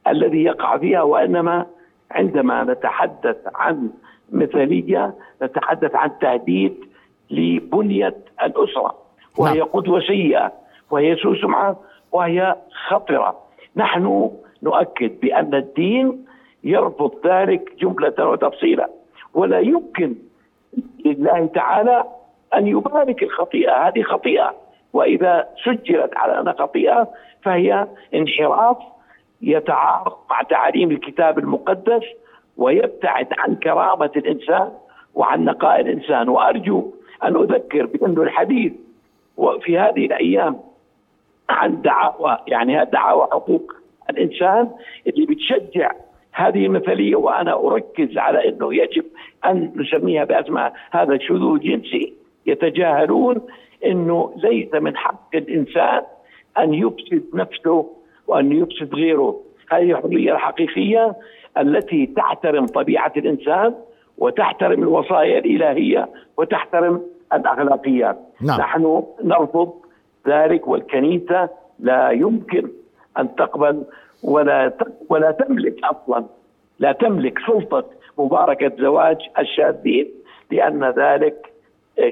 [0.08, 1.66] الذي يقع فيها وإنما
[2.12, 3.90] عندما نتحدث عن
[4.32, 6.87] مثاليه نتحدث عن تهديد
[7.32, 8.96] لبنية الأسرة
[9.38, 9.68] وهي نعم.
[9.68, 10.52] قدوة سيئة
[10.92, 11.80] وهي سوء سمعه
[12.12, 12.56] وهي
[12.88, 13.40] خطرة
[13.76, 14.32] نحن
[14.64, 16.26] نؤكد بأن الدين
[16.64, 18.90] يرفض ذلك جملة وتفصيلا
[19.34, 20.16] ولا يمكن
[21.06, 22.04] لله تعالى
[22.56, 24.54] أن يبارك الخطيئة هذه خطيئة
[24.94, 27.08] وإذا سجلت على أنها خطيئة
[27.44, 28.78] فهي انحراف
[29.42, 32.04] يتعارض مع تعاليم الكتاب المقدس
[32.58, 34.72] ويبتعد عن كرامة الإنسان
[35.18, 36.92] وعن نقاء الانسان وأرجو
[37.24, 38.74] أن أذكر بأنه الحديث
[39.38, 40.60] وفي هذه الأيام
[41.50, 43.74] عن دعاوى يعني دعاوى حقوق
[44.10, 44.70] الإنسان
[45.08, 45.92] اللي بتشجع
[46.32, 49.06] هذه المثاليه وأنا أركز على إنه يجب
[49.46, 52.14] أن نسميها بأسماء هذا شذوذ جنسي
[52.46, 53.42] يتجاهلون
[53.86, 56.02] إنه ليس من حق الإنسان
[56.58, 57.90] أن يفسد نفسه
[58.28, 59.40] وأن يفسد غيره.
[59.72, 61.16] هذه الحرية الحقيقية
[61.58, 63.74] التي تحترم طبيعة الإنسان
[64.18, 67.02] وتحترم الوصايا الإلهية وتحترم
[67.34, 68.18] الأخلاقيات.
[68.42, 68.60] نعم.
[68.60, 69.74] نحن نرفض
[70.28, 71.50] ذلك والكنيسة
[71.80, 72.72] لا يمكن
[73.18, 73.84] أن تقبل
[74.24, 74.74] ولا
[75.10, 76.26] ولا تملك أصلا
[76.80, 77.86] لا تملك سلطة
[78.18, 80.12] مباركة زواج الشاذين
[80.52, 81.54] لأن ذلك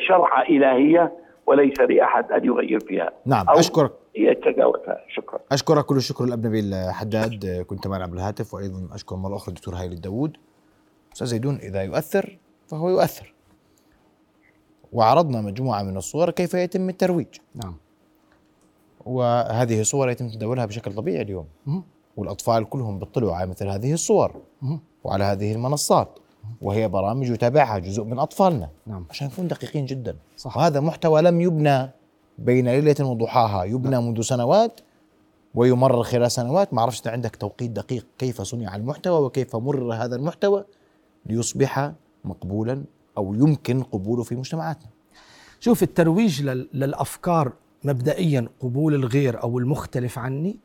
[0.08, 1.12] شرعه إلهية
[1.46, 3.12] وليس لأحد أن يغير فيها.
[3.26, 3.92] نعم أو أشكرك.
[4.16, 5.40] يتجاوزها شكرا.
[5.52, 9.92] أشكرك كل الشكر الاب نبيل حداد كنت معنا بالهاتف وأيضا أشكر مرة أخرى الدكتور هايل
[9.92, 10.38] الداوود.
[11.16, 13.34] أستاذ زيدون إذا يؤثر فهو يؤثر.
[14.94, 17.28] وعرضنا مجموعة من الصور كيف يتم الترويج.
[17.56, 17.76] نعم.
[19.06, 21.46] وهذه صور يتم تداولها بشكل طبيعي اليوم.
[21.66, 21.84] مم.
[22.18, 24.42] والأطفال كلهم بيطلعوا على مثل هذه الصور.
[24.62, 24.80] مم.
[25.04, 26.20] وعلى هذه المنصات.
[26.62, 28.70] وهي برامج يتابعها جزء من أطفالنا.
[28.88, 29.06] نعم.
[29.10, 30.16] عشان نكون دقيقين جدا.
[30.38, 30.58] صح.
[30.58, 31.90] وهذا محتوى لم يبنى
[32.38, 33.64] بين ليلة وضحاها.
[33.64, 34.82] يبنى منذ سنوات
[35.56, 36.74] ويمرر خلال سنوات.
[36.74, 40.66] ما أعرفش إذا عندك توقيت دقيق كيف صنع المحتوى وكيف مرر هذا المحتوى.
[41.26, 41.92] ليصبح
[42.26, 42.84] مقبولا
[43.18, 44.90] أو يمكن قبوله في مجتمعاتنا.
[45.60, 50.58] شوف الترويج لل- للأفكار مبدئيا قبول الغير أو المختلف عني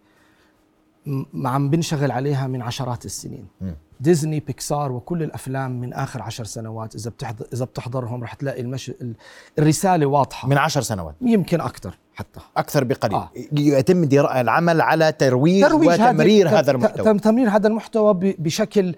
[1.07, 3.47] م- عم بنشغل عليها من عشرات السنين.
[3.61, 3.75] مم.
[4.01, 8.91] ديزني بيكسار وكل الأفلام من آخر عشر سنوات إذا بتحضر إذا بتحضرهم رح تلاقي المش...
[8.91, 9.15] ال-
[9.59, 10.49] الرسالة واضحة.
[10.49, 11.15] من عشر سنوات.
[11.21, 12.41] يمكن أكثر حتى.
[12.57, 13.15] أكثر بقليل.
[13.17, 13.31] آه.
[13.53, 17.19] يتم العمل على ترويج, ترويج وتمرير هذا ت- المحتوى.
[17.19, 18.95] تمرير هذا المحتوى ب- بشكل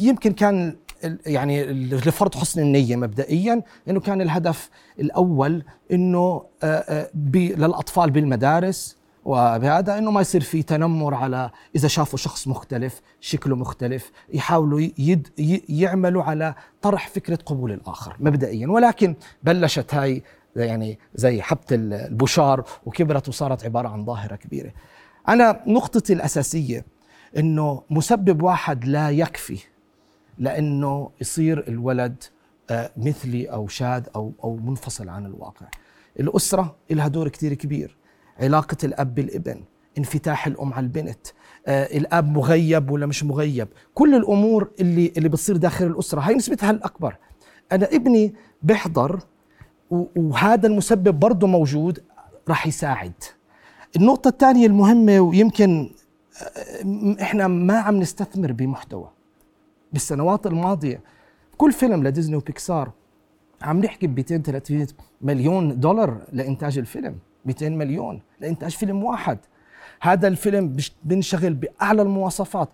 [0.00, 0.76] يمكن كان
[1.26, 9.98] يعني لفرض حسن النية مبدئيا إنه كان الهدف الأول إنه آه، آه، للأطفال بالمدارس وبهذا
[9.98, 15.28] إنه ما يصير في تنمر على إذا شافوا شخص مختلف شكله مختلف يحاولوا يد
[15.68, 18.68] يعملوا على طرح فكرة قبول الآخر مبدئيا.
[18.68, 20.22] ولكن بلشت هاي
[20.56, 24.72] يعني زي حبة البشار وكبرت وصارت عبارة عن ظاهرة كبيرة.
[25.28, 26.84] أنا نقطتي الأساسية
[27.36, 29.58] أنه مسبب واحد لا يكفي
[30.38, 32.24] لأنه يصير الولد
[32.70, 35.66] آه، مثلي أو شاذ أو أو منفصل عن الواقع.
[36.20, 37.96] الأسرة لها دور كتير كبير.
[38.40, 39.60] علاقة الأب بالابن
[39.98, 41.26] انفتاح الأم على البنت
[41.66, 43.68] آه، الأب مغيب ولا مش مغيب.
[43.94, 47.16] كل الأمور اللي اللي بتصير داخل الأسرة هاي نسبتها الأكبر.
[47.72, 49.20] أنا ابني بيحضر
[49.90, 52.02] و- وهذا المسبب برضه موجود
[52.48, 53.12] راح يساعد.
[53.96, 55.90] النقطة الثانية المهمة ويمكن
[57.20, 59.10] إحنا ما عم نستثمر بمحتوى.
[59.92, 61.00] بالسنوات الماضية
[61.56, 62.90] كل فيلم لديزني وبيكسار
[63.62, 64.86] عم نحكي ب 200 300
[65.20, 67.18] مليون دولار لإنتاج الفيلم.
[67.44, 69.38] 200 مليون لإنتاج فيلم واحد.
[70.00, 72.68] هذا الفيلم بنشغل بأعلى المواصفات.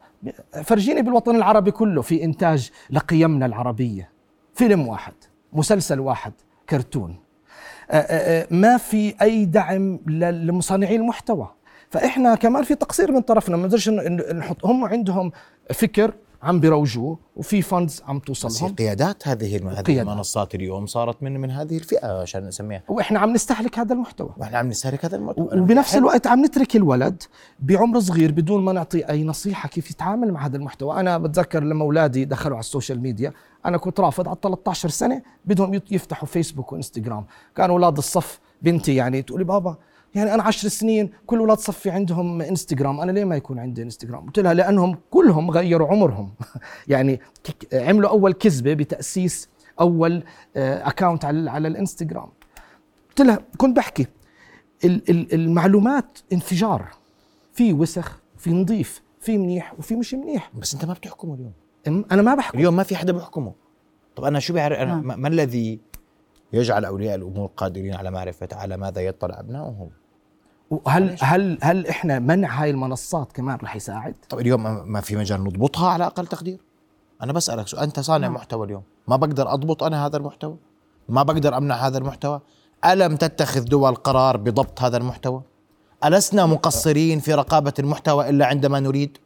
[0.65, 4.11] فرجيني بالوطن العربي كله في إنتاج لقيمنا العربية.
[4.55, 5.15] فيلم واحد
[5.53, 6.33] مسلسل واحد
[6.69, 7.17] كرتون.
[8.51, 11.51] ما في أي دعم لمصنعي المحتوى.
[11.93, 15.33] فإحنا كمان في تقصير من طرفنا ما نقدرش ن- ن- نحط هم عندهم
[15.75, 18.75] فكر عم بيروجوه وفي funds عم بس توصل لهم.
[18.75, 19.89] قيادات هذه قيادات.
[19.89, 22.83] المنصات اليوم صارت من من هذه الفئة عشان نسميها.
[22.89, 24.31] وإحنا عم نستهلك هذا المحتوى.
[24.39, 25.49] وإحنا عم نستهلك هذا المحتوى.
[25.61, 27.23] وبنفس الوقت عم نترك الولد
[27.61, 31.85] بعمر صغير بدون ما نعطي أي نصيحة كيف يتعامل مع هذا المحتوى، أنا بتذكر لما
[31.85, 33.33] أولادي دخلوا على ال social media،
[33.67, 37.25] أنا كنت رافض على 13 سنة بدهم يفتحوا فيسبوك وإنستغرام،
[37.57, 39.77] كانوا أولاد الصف بنتي يعني تقولي بابا
[40.15, 44.27] يعني أنا 10 سنين كل أولاد صفي عندهم إنستغرام، أنا ليه ما يكون عندي إنستغرام؟
[44.27, 46.35] قلت لها لأنهم كلهم غيروا عمرهم.
[46.89, 47.21] يعني
[47.73, 49.49] عملوا أول كذبة بتأسيس
[49.81, 50.23] أول
[50.57, 52.29] اكونت على على الإنستغرام.
[53.09, 54.07] قلت لها كنت بحكي
[54.85, 56.89] ال- ال- المعلومات انفجار.
[57.53, 60.51] في وسخ في نظيف في منيح وفي مش منيح.
[60.59, 61.53] بس أنت ما بتحكمه اليوم.
[61.89, 63.53] أم- أنا ما بحكي اليوم ما في حدا بيحكمه.
[64.17, 65.07] طب أنا شو بعرف؟ أنا نعم.
[65.07, 65.81] ما ما الذي
[66.53, 69.91] يجعل أولياء الأمور قادرين على معرفة على ماذا يطلع أبنائهم؟
[70.89, 75.17] هل هل هل إحنا منع هاي المنصات كمان رح يساعد؟ طب اليوم ما- ما في
[75.17, 76.59] مجال نضبطها على أقل تقدير؟
[77.23, 77.83] أنا بسألك سؤال.
[77.83, 78.35] أنت صانع نعم.
[78.35, 78.83] محتوى اليوم.
[79.09, 80.57] ما بقدر أضبط أنا هذا المحتوى؟
[81.09, 82.41] ما بقدر أمنع هذا المحتوى؟
[82.85, 85.43] ألم تتخذ دول قرار بضبط هذا المحتوى؟
[86.05, 89.19] ألسنا مقصرين في رقابة المحتوى إلا عندما نريد؟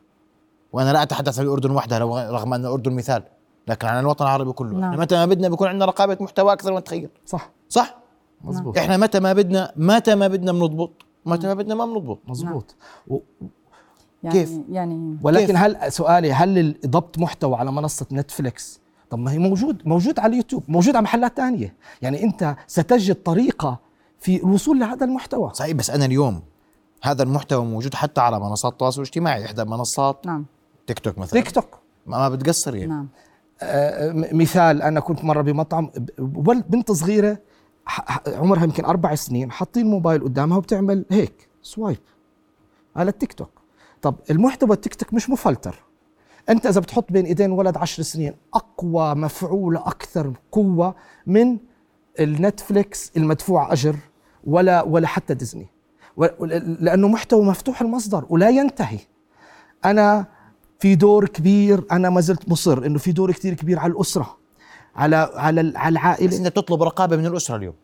[0.72, 1.98] وأنا لا أتحدث عن الأردن وحدها
[2.30, 3.22] رغم أن الأردن مثال
[3.68, 4.70] لكن عن الوطن العربي كله.
[4.72, 4.90] نعم.
[4.90, 5.00] نعم.
[5.00, 7.50] متى ما بدنا بيكون عندنا رقابة محتوى أكثر ما نتخيل صح.
[7.68, 7.96] صح؟
[8.44, 12.74] مزبوط إحنا متى ما بدنا متى ما بدنا بنضبط؟ متى ما بدنا ما بنضبط مزبوط
[13.08, 13.18] و-
[14.22, 19.32] يعني كيف؟ يعني ولكن كيف؟ هل سؤالي هل ضبط محتوى على منصة نتفليكس؟ طب ما
[19.32, 21.74] هي موجود موجود على اليوتيوب موجود على محلات تانية.
[22.02, 23.78] يعني انت ستجد طريقة
[24.18, 25.50] في الوصول لهذا المحتوى.
[25.54, 26.42] صحيح بس أنا اليوم
[27.02, 30.44] هذا المحتوى موجود حتى على منصات التواصل الاجتماعي إحدى منصات نعم.
[30.86, 31.40] تيك توك مثلا.
[31.40, 31.78] تيك توك.
[32.06, 32.90] ما ما بتقصر يعني.
[32.92, 33.08] نعم.
[33.62, 35.90] آه، مثال أنا كنت مرة بمطعم
[36.68, 37.38] بنت صغيرة
[38.26, 41.98] عمرها يمكن أربع سنين حاطين موبايل قدامها وبتعمل هيك swipe
[42.96, 43.50] على التيك توك.
[44.02, 45.82] طب المحتوى التيك توك مش مفلتر.
[46.48, 50.94] أنت إذا بتحط بين إيدين ولد عشر سنين أقوى مفعوله أكثر قوة
[51.26, 51.58] من
[52.20, 53.96] النتفليكس المدفوع أجر
[54.44, 55.66] ولا ولا حتى ديزني.
[56.80, 58.98] لأنه محتوى مفتوح المصدر ولا ينتهي.
[59.84, 60.26] أنا
[60.80, 64.36] في دور كبير أنا ما زلت مصر إنه في دور كثير كبير على الأسرة.
[64.96, 67.74] على على ال- على بس العائله انت بتطلب رقابة من الأسرة اليوم.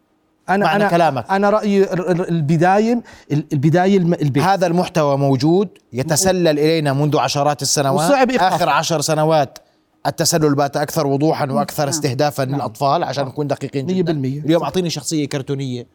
[0.49, 1.31] أنا معنى أنا كلامك.
[1.31, 4.43] أنا رأيي ال- ال- البداية ال- البداية الم- البيت.
[4.43, 8.11] هذا المحتوى موجود يتسلل إلينا منذ عشرات السنوات.
[8.11, 8.31] وصعب.
[8.31, 9.59] آخر عشر سنوات
[10.07, 14.41] التسلل بات أكثر وضوحا وأكثر استهدافا للأطفال عشان نكون دقيقين مية جدا بالمية.
[14.41, 15.87] اليوم أعطيني شخصية كرتونية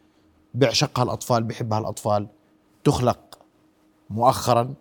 [0.54, 2.26] بيعشقها الأطفال بيحبها الأطفال.
[2.84, 3.18] تخلق
[4.10, 4.74] مؤخرا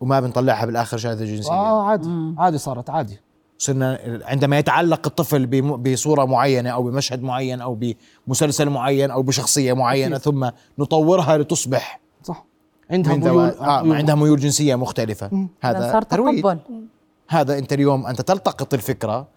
[0.00, 2.34] وما بنطلعها بالآخر شاذة جنسيا آه عادي.
[2.38, 3.20] عادي صارت عادي.
[3.62, 5.46] صرنا عندما يتعلق الطفل
[5.76, 7.78] بصورة معينة أو بمشهد معين أو
[8.26, 10.24] بمسلسل معين أو بشخصية معينة أكيد.
[10.24, 12.44] ثم نطورها لتصبح صح.
[12.90, 13.96] عندها ميول آه ميول.
[13.96, 15.48] عندها ميول جنسية مختلفة.
[15.60, 16.42] هذا صار ترويج.
[16.42, 16.58] تقبل
[17.28, 19.28] هذا أنت اليوم أنت تلتقط الفكرة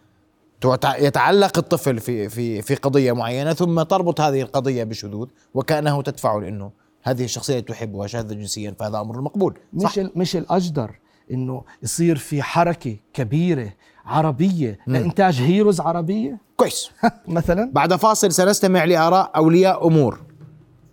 [0.85, 6.71] يتعلق الطفل في في في قضية معينة ثم تربط هذه القضية بشذوذ وكأنه تدفعه لأنه
[7.03, 9.57] هذه الشخصية تحبها شاذة جنسيا فهذا أمر مقبول.
[9.79, 9.97] صح.
[9.97, 10.99] مش مش الاجدر
[11.31, 13.73] إنه يصير في حركة كبيرة
[14.05, 16.91] عربية لإنتاج هيروز عربية؟ كويس.
[17.27, 20.19] مثلا؟ بعد فاصل سنستمع لآراء أولياء أمور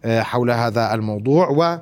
[0.04, 1.78] آه، حول هذا الموضوع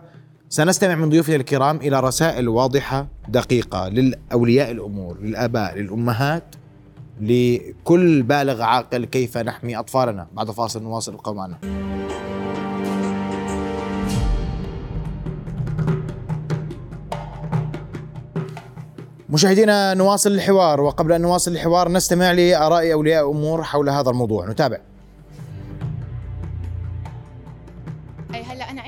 [0.50, 6.44] وسنستمع من ضيوفنا الكرام إلى رسائل واضحة دقيقة للأولياء الأمور للآباء للأمهات
[7.20, 10.26] لكل بالغ عاقل كيف نحمي أطفالنا.
[10.32, 11.46] بعد فاصل نواصل ابقوا
[19.30, 20.80] مشاهدينا نواصل الحوار.
[20.80, 24.46] وقبل أن نواصل الحوار نستمع لآراء أولياء أمور حول هذا الموضوع.
[24.50, 24.80] نتابع.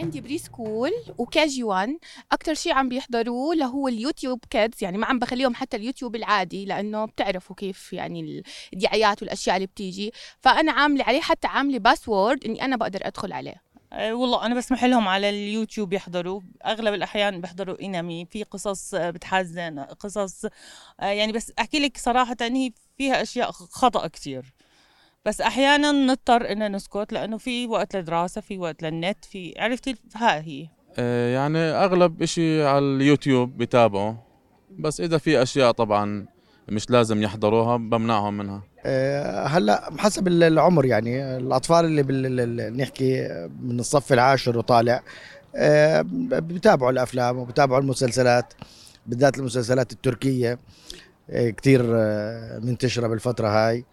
[0.02, 1.88] عندي preschool و KG 1
[2.32, 4.84] أكثر شيء عم بيحضروه اللي هو اليوتيوب Kids.
[4.84, 10.12] يعني ما عم بخليهم حتى اليوتيوب العادي لأنه بتعرفوا كيف يعني الدعايات والأشياء اللي بتيجي.
[10.40, 13.71] فأنا عاملة عليه حتى عاملة password إني أنا بقدر أدخل عليه.
[13.92, 19.78] والله أنا بسمح لهم على اليوتيوب يحضروا أغلب الأحيان بيحضروا إنمي في قصص آه، بتحزن
[19.80, 20.44] قصص
[21.00, 24.54] آه، يعني بس أحكي لك صراحة هي فيها أشياء خطأ كتير.
[25.24, 30.40] بس أحيانا نضطر ان نسكت لأنه في وقت للدراسه في وقت للنت في عرفتي ها
[30.40, 34.26] هي؟ آه، يعني أغلب إشي على اليوتيوب بتابعه.
[34.78, 36.26] بس إذا في أشياء طبعا
[36.74, 38.62] مش لازم يحضروها بمنعهم منها.
[38.86, 43.28] آه، هلأ حسب ال- العمر يعني الأطفال اللي بال ال- نحكي
[43.62, 45.02] من الصف العاشر وطالع
[45.56, 48.54] آه، بتابعوا الأفلام وبتابعوا المسلسلات
[49.06, 50.58] بالذات المسلسلات التركية
[51.30, 53.84] آه، كتير آه، منتشرة بالفترة هاي.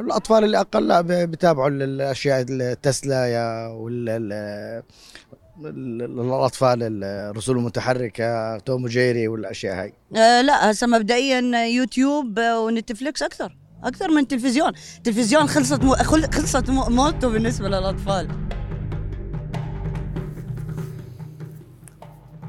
[0.00, 4.82] الأطفال اللي أقل لا بتابعوا ال- الأشياء التسلا وال ال- ال-
[5.64, 9.92] الاطفال الرسول المتحركة توم وجيري والأشياء هاي.
[10.16, 14.72] آه لا هسه مبدئيا يوتيوب ونتفليكس أكثر أكثر من تلفزيون.
[15.04, 18.28] تلفزيون خلصت مو خل- خلصت مو- موته بالنسبة للأطفال.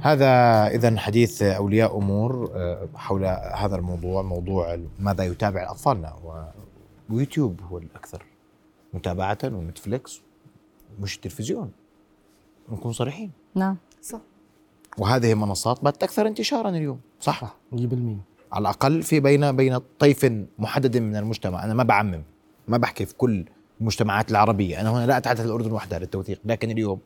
[0.01, 0.27] هذا
[0.67, 6.13] اذا حديث أولياء أمور آه، حول هذا الموضوع موضوع ماذا يتابع أطفالنا.
[6.13, 6.59] و-
[7.13, 8.23] ويوتيوب هو الأكثر
[8.93, 10.21] متابعة ونتفليكس
[10.99, 11.71] مش التلفزيون
[12.71, 13.31] نكون صريحين.
[13.55, 13.77] نعم.
[14.01, 14.19] صح.
[14.97, 16.99] وهذه المنصات باتت أكثر انتشارا اليوم.
[17.19, 17.55] صح.
[17.71, 17.75] 100%
[18.51, 21.63] على الأقل في بين بين طيف محدد من المجتمع.
[21.63, 22.23] أنا ما بعمم
[22.67, 23.45] ما بحكي في كل
[23.81, 24.81] المجتمعات العربية.
[24.81, 26.39] أنا هنا لا أتحدث الأردن وحدها للتوثيق.
[26.45, 26.99] لكن اليوم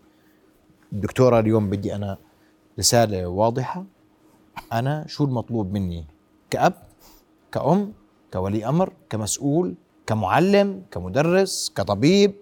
[0.94, 2.18] الدكتوره اليوم بدي أنا
[2.80, 3.86] رسالة واضحة.
[4.74, 6.06] أنا شو المطلوب مني؟
[6.50, 6.74] كأب
[7.52, 7.94] كأم
[8.34, 9.76] كولي أمر كمسؤول
[10.08, 12.34] كمعلم كمدرس كطبيب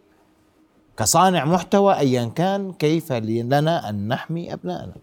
[1.02, 4.94] كصانع محتوى ايا كان كيف لنا أن نحمي أبنائنا؟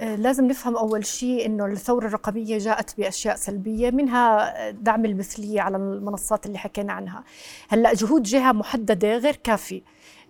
[0.00, 5.76] آه، لازم نفهم أول شيء أنه الثورة الرقمية جاءت بأشياء سلبية منها دعم المثلية على
[5.76, 7.24] المنصات اللي حكينا عنها.
[7.68, 9.82] هلأ جهود جهة محددة غير كافي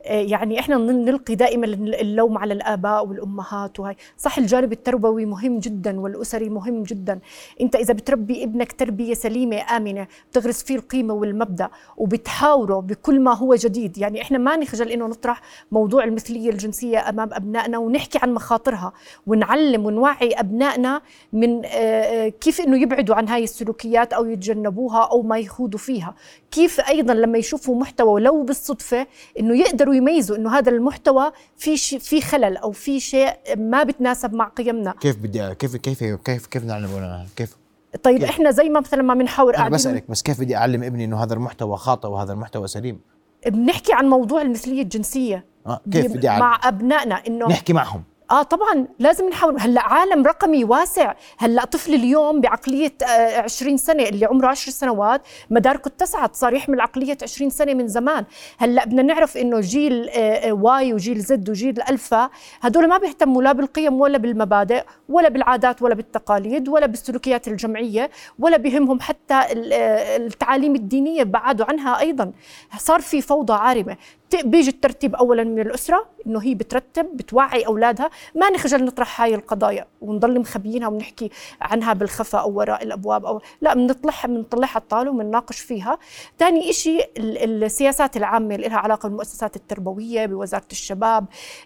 [0.04, 6.48] يعني إحنا نلقي دائما اللوم على الآباء والأمهات وهي صح الجانب التربوي مهم جدا والأسري
[6.48, 7.18] مهم جدا.
[7.60, 13.54] أنت إذا بتربي ابنك تربية سليمة آمنة بتغرس فيه القيمة والمبدأ وبتحاوره بكل ما هو
[13.54, 13.98] جديد.
[13.98, 15.40] يعني إحنا ما نخجل إنه نطرح
[15.72, 18.92] موضوع المثلية الجنسية أمام أبنائنا ونحكي عن مخاطرها.
[19.26, 21.00] ونعلم ونوعي أبنائنا
[21.32, 26.14] من آه، آه، كيف إنه يبعدوا عن هاي السلوكيات أو يتجنبوها أو ما يخوضوا فيها.
[26.50, 29.06] كيف أيضا لما يشوفوا محتوى ولو بالصدفة
[29.38, 34.34] إنه يقدروا يميزوا إنه هذا المحتوى في شيء في خلل أو في شيء ما بتناسب
[34.34, 34.94] مع قيمنا.
[35.00, 37.56] كيف بدي كيف كيف كيف كيف نعلم كيف؟
[38.02, 41.04] طيب كيف؟ إحنا زي ما مثلا ما بنحاور أنا بسألك بس كيف بدي أعلم ابني
[41.04, 43.00] إنه هذا المحتوى خاطئ وهذا المحتوى سليم؟
[43.46, 45.44] بنحكي عن موضوع المثلية الجنسية.
[45.66, 48.02] آه كيف بدي أعلم؟ مع أبنائنا إنه نحكي معهم.
[48.30, 49.60] آه طبعا لازم نحاول.
[49.60, 51.14] هلأ عالم رقمي واسع.
[51.38, 56.80] هلأ طفل اليوم بعقلية 20 آه، سنة اللي عمره 10 سنوات مداركه اتسعت صار يحمل
[56.80, 58.24] عقلية 20 سنة من زمان.
[58.58, 63.42] هلأ بدنا نعرف إنه جيل آه، آه، واي وجيل زد وجيل ألفا هدول ما بيهتموا
[63.42, 70.74] لا بالقيم ولا بالمبادئ ولا بالعادات ولا بالتقاليد ولا بالسلوكيات الجمعية ولا بهمهم حتى التعاليم
[70.74, 72.32] الدينية بعدوا عنها أيضا.
[72.78, 73.96] صار في فوضى عارمة.
[74.44, 78.10] بيجي الترتيب اولا من الأسرة إنه هي بترتب بتوعي أولادها.
[78.34, 83.74] ما نخجل نطرح هاي القضايا ونضل مخبيينها ونحكي عنها بالخفاء أو وراء الأبواب أو لا
[83.74, 85.98] بنطلعها بنطلعها الطاوله وبنناقش فيها.
[86.38, 91.24] ثاني شيء السياسات العامة اللي لها علاقة بالمؤسسات التربوية بوزارة الشباب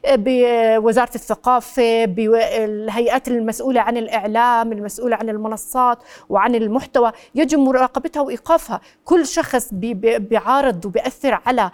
[0.08, 5.98] بوزاره الثقافة بالهيئات المسؤولة عن الإعلام المسؤولة عن المنصات
[6.28, 7.12] وعن المحتوى.
[7.34, 8.80] يجب مراقبتها وإيقافها.
[9.04, 11.70] كل شخص بيعارض وبيأثر على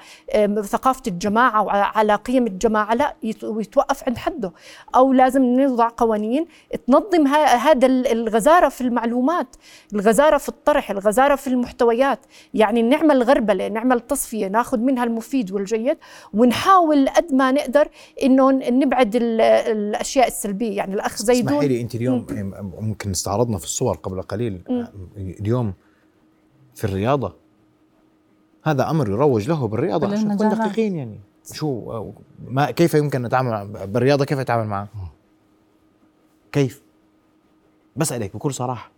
[0.79, 4.53] ثقافة الجماعة وعلى قيم الجماعة لا يتوقف عند حده.
[4.95, 6.47] أو لازم نضع قوانين
[6.87, 9.57] تنظم هذا الغزارة في المعلومات
[9.93, 12.19] الغزارة في الطرح الغزارة في المحتويات.
[12.55, 15.99] يعني نعمل غربلة نعمل تصفية ناخذ منها المفيد والجيد
[16.35, 17.89] ونحاول قد ما نقدر
[18.23, 20.77] إنه نبعد الأشياء السلبية.
[20.77, 22.27] يعني الأخ زيدون اسمحي لي أنت اليوم
[22.81, 24.63] ممكن استعرضنا في الصور قبل قليل.
[25.17, 25.75] اليوم
[26.75, 27.37] في الرياضة
[28.71, 31.21] هذا أمر يروج له بالرياضة عشان نكون دقيقين يعني
[31.53, 32.05] شو
[32.49, 34.89] ما كيف يمكن نتعامل بالرياضة كيف نتعامل معه؟
[36.53, 36.83] كيف؟
[37.97, 38.91] بسالك بكل صراحة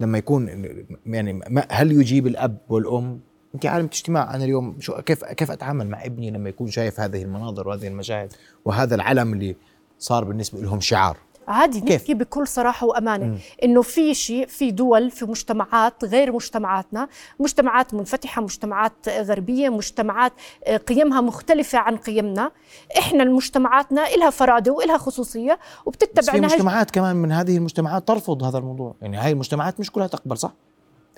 [0.00, 0.64] لما يكون
[1.06, 3.20] يعني هل يجيب الأب والأم؟
[3.54, 7.22] انت عالم اجتماع أنا اليوم شو كيف كيف أتعامل مع ابني لما يكون شايف هذه
[7.22, 8.32] المناظر وهذه المشاهد
[8.64, 9.56] وهذا العلم اللي
[9.98, 11.16] صار بالنسبة لهم شعار
[11.48, 13.38] عادي؟ نحكي بكل صراحة وأمانة مم.
[13.64, 17.08] إنه في شيء في دول في مجتمعات غير مجتمعاتنا
[17.40, 20.32] مجتمعات منفتحة مجتمعات غربية مجتمعات
[20.64, 22.50] آه، قيمها مختلفة عن قيمنا
[22.98, 28.58] إحنا المجتمعاتنا إلها فرادة وإلها خصوصية وبتتبع في مجتمعات كمان من هذه المجتمعات ترفض هذا
[28.58, 30.52] الموضوع يعني هاي المجتمعات مش كلها تقبل صح؟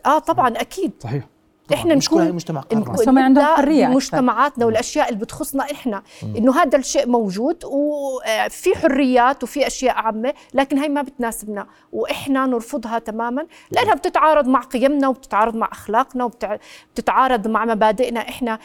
[0.06, 1.28] آه طبعا أكيد صحيح
[1.74, 6.02] إحنا نكون مجتمع نكون عندهم حريه مجتمعاتنا والاشياء اللي بتخصنا إحنا.
[6.22, 11.66] إنه هذا الشيء موجود وفي حريات وفي أشياء عامة لكن هي ما بتناسبنا.
[11.92, 18.58] وإحنا نرفضها تماما لأنها بتتعارض مع قيمنا وبتتعارض مع أخلاقنا وبتتعارض مع مبادئنا إحنا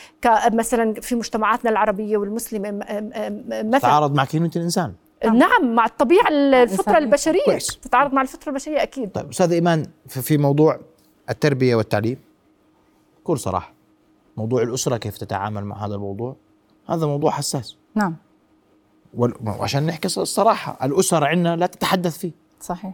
[0.54, 3.80] مثلا في مجتمعاتنا العربية والمسلمة مثلا.
[3.80, 4.94] تتعارض مع كلمه الإنسان.
[5.26, 7.46] نعم مع الطبيعة الفطرة البشرية.
[7.46, 7.80] كويس.
[7.82, 9.12] تتعارض مع الفطرة البشرية أكيد.
[9.12, 10.80] طيب أستاذ إيمان في موضوع
[11.30, 12.18] التربية والتعليم
[13.32, 13.74] بكل صراحة
[14.38, 16.36] موضوع الأسرة كيف تتعامل مع هذا الموضوع؟
[16.88, 17.78] هذا موضوع حساس.
[17.96, 18.16] نعم.
[19.14, 22.32] وعشان نحكي الصراحه الاسر عندنا لا تتحدث فيه.
[22.62, 22.94] صحيح.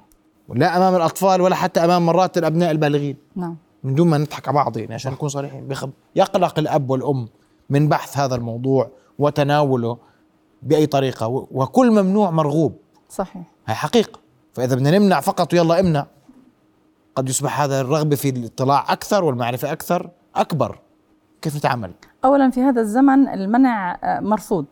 [0.50, 3.18] لا أمام الأطفال ولا حتى أمام مرات الأبناء البالغين.
[3.36, 3.56] نعم.
[3.84, 5.68] من دون ما نضحك على بعض يعني عشان نكون صريحين.
[5.68, 7.28] بخب يقلق الأب والأم
[7.70, 9.98] من بحث هذا الموضوع وتناوله
[10.64, 11.28] بأي طريقة.
[11.52, 12.78] وكل ممنوع مرغوب.
[13.10, 13.44] صحيح.
[13.68, 14.20] هي حقيقة.
[14.54, 16.08] فإذا بدنا نمنع فقط ويلا امنع.
[17.16, 20.10] قد يصبح هذا الرغبة في الاطلاع أكثر والمعرفة أكثر.
[20.38, 20.80] أكبر.
[21.42, 21.92] كيف نتعامل
[22.26, 24.66] اولا في هذا الزمن المنع آه، مرفوض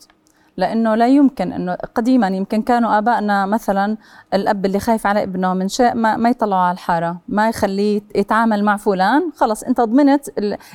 [0.57, 3.97] لأنه لا يمكن أنه قديما يمكن كانوا ابائنا مثلا
[4.33, 8.63] الأب اللي خايف على ابنه من شيء ما, ما يطلعه على الحارة ما يخليه يتعامل
[8.63, 10.29] مع فلان خلص أنت ضمنت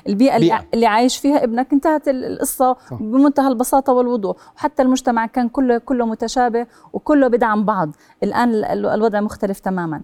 [0.08, 0.64] البيئة بيئة.
[0.74, 3.02] اللي عايش فيها ابنك انتهت القصة صح.
[3.02, 4.36] بمنتهى البساطة والوضوح.
[4.56, 7.90] وحتى المجتمع كان كله كله متشابه وكله بدعم بعض.
[8.22, 10.00] الآن الوضع مختلف تماما.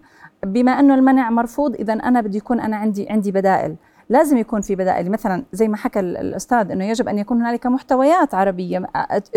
[0.47, 3.77] بما أنه المنع مرفوض اذا أنا بدي يكون أنا عندي عندي بدائل.
[4.09, 5.11] لازم يكون في بدائل.
[5.11, 8.87] مثلا زي ما حكى الأستاذ إنه يجب أن يكون هنالك محتويات عربية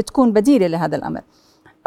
[0.07, 1.21] تكون بديلة لهذا الأمر.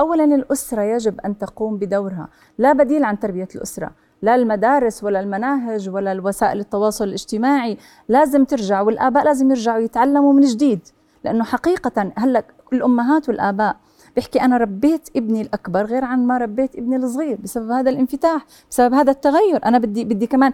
[0.00, 2.28] اولا الأسرة يجب أن تقوم بدورها.
[2.58, 3.90] لا بديل عن تربية الأسرة
[4.22, 7.78] لا المدارس ولا المناهج ولا الوسائل التواصل الاجتماعي.
[8.08, 10.80] لازم ترجع والآباء لازم يرجعوا يتعلموا من جديد.
[11.24, 13.76] لأنه حقيقه هلأ الأمهات والآباء
[14.16, 18.94] بيحكي أنا ربيت ابني الأكبر غير عن ما ربيت ابني الصغير بسبب هذا الانفتاح بسبب
[18.94, 19.64] هذا التغير.
[19.64, 20.52] أنا بدي بدي كمان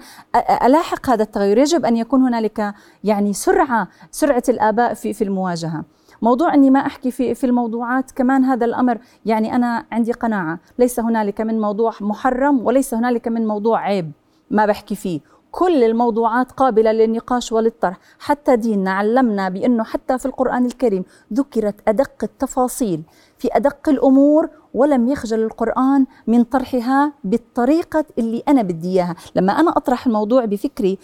[0.65, 1.59] ألاحق هذا التغير.
[1.59, 5.85] يجب أن يكون هنالك يعني سرعة سرعة الآباء في في المواجهة.
[6.23, 10.59] موضوع إني ما أحكي في في الموضوعات كمان هذا الأمر يعني أنا عندي قناعة.
[10.79, 14.13] ليس هنالك من موضوع محرم وليس هنالك من موضوع عيب
[14.51, 15.21] ما بحكي فيه.
[15.51, 17.99] كل الموضوعات قابلة للنقاش وللطرح.
[18.19, 23.03] حتى ديننا علمنا بأنه حتى في القرآن الكريم ذكرت أدق التفاصيل
[23.39, 29.15] في أدق الأمور ولم يخجل القرآن من طرحها بالطريقة اللي أنا بدي إياها.
[29.37, 30.99] لما أنا أطرح الموضوع بفكري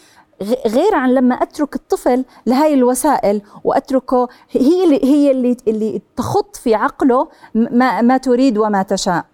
[0.67, 6.75] غير عن لما أترك الطفل لهي الوسائل وأتركه هي اللي هي اللي اللي تخط في
[6.75, 9.25] عقله ما ما تريد وما تشاء.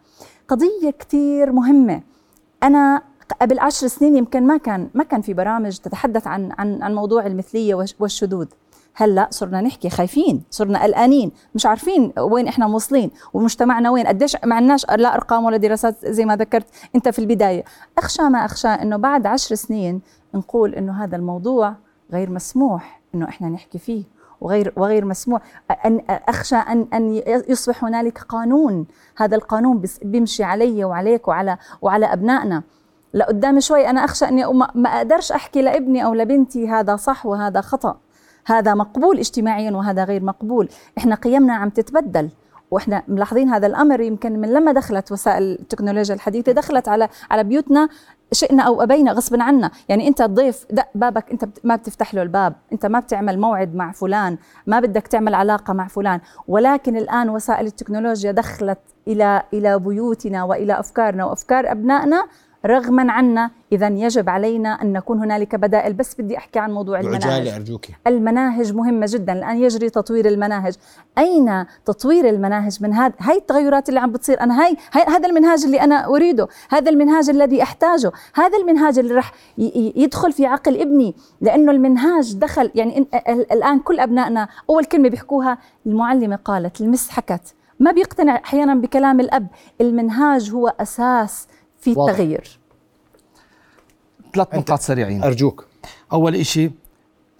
[0.48, 2.02] قضية كثير مهمة.
[2.62, 3.02] أنا
[3.32, 7.26] قبل عشر سنين يمكن ما كان ما كان في برامج تتحدث عن عن عن موضوع
[7.26, 8.46] المثلية والشذوذ.
[8.94, 14.54] هلأ صرنا نحكي خايفين صرنا قلقانين مش عارفين وين إحنا موصلين ومجتمعنا وين قديش ما
[14.54, 17.64] عندناش لا أرقام ولا دراسات زي ما ذكرت أنت في البداية.
[17.98, 20.00] أخشى ما أخشى إنه بعد عشر سنين
[20.34, 21.74] نقول إنه هذا الموضوع
[22.12, 24.04] غير مسموح إنه إحنا نحكي فيه
[24.40, 25.40] وغير وغير مسموح.
[25.86, 28.86] ان أخشى ان أن يصبح هنالك قانون.
[29.16, 32.62] هذا القانون بيمشي علي وعليك وعلى وعلى أبنائنا.
[33.14, 37.96] لقدام شوي أنا أخشى أني ما أقدرش أحكي لابني أو لبنتي هذا صح وهذا خطأ.
[38.46, 40.68] هذا مقبول اجتماعيا وهذا غير مقبول.
[40.98, 42.30] إحنا قيمنا عم تتبدل.
[42.70, 47.88] وإحنا ملاحظين هذا الأمر يمكن من لما دخلت وسائل التكنولوجيا الحديثة دخلت على على بيوتنا
[48.32, 49.70] شئنا أو أبينا غصبا عنا.
[49.88, 52.54] يعني أنت الضيف دق بابك أنت ما بتفتح له الباب.
[52.72, 54.38] أنت ما بتعمل موعد مع فلان.
[54.66, 56.20] ما بدك تعمل علاقة مع فلان.
[56.48, 62.26] ولكن الآن وسائل التكنولوجيا دخلت إلى إلى بيوتنا وإلى أفكارنا وأفكار أبنائنا.
[62.66, 65.92] رغما عنا إذا يجب علينا أن نكون هنالك بدائل.
[65.92, 67.48] بس بدي أحكي عن موضوع المناهج.
[67.48, 67.84] أرجوك.
[68.06, 69.32] المناهج مهمة جدا.
[69.32, 70.74] الآن يجري تطوير المناهج.
[71.18, 74.40] أين تطوير المناهج من هذا؟ هاي التغيرات اللي عم بتصير.
[74.40, 76.48] أنا هاي, هاي هذا المنهاج اللي أنا أريده.
[76.70, 78.12] هذا المنهاج الذي أحتاجه.
[78.34, 79.32] هذا المنهاج اللي راح
[79.96, 81.14] يدخل في عقل ابني.
[81.40, 83.06] لأنه المنهاج دخل يعني
[83.52, 89.46] الآن كل أبنائنا أول كلمة بيحكوها المعلمة قالت المس حكت ما بيقتنع أحيانا بكلام الأب.
[89.80, 91.48] المنهاج هو أساس
[91.80, 92.10] في واضح.
[92.10, 92.58] التغيير.
[94.34, 95.22] ثلاث نقاط سريعين.
[95.22, 95.66] أرجوك.
[96.12, 96.70] أول شيء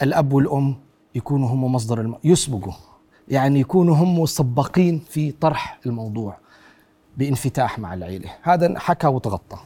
[0.03, 0.77] الأب والأم
[1.15, 2.17] يكونوا هم مصدر الم...
[2.25, 2.73] يسبقوا.
[3.29, 6.37] يعني يكونوا هم سباقين في طرح الموضوع
[7.17, 8.31] بانفتاح مع العيلة.
[8.43, 9.59] هذا حكى وتغطى.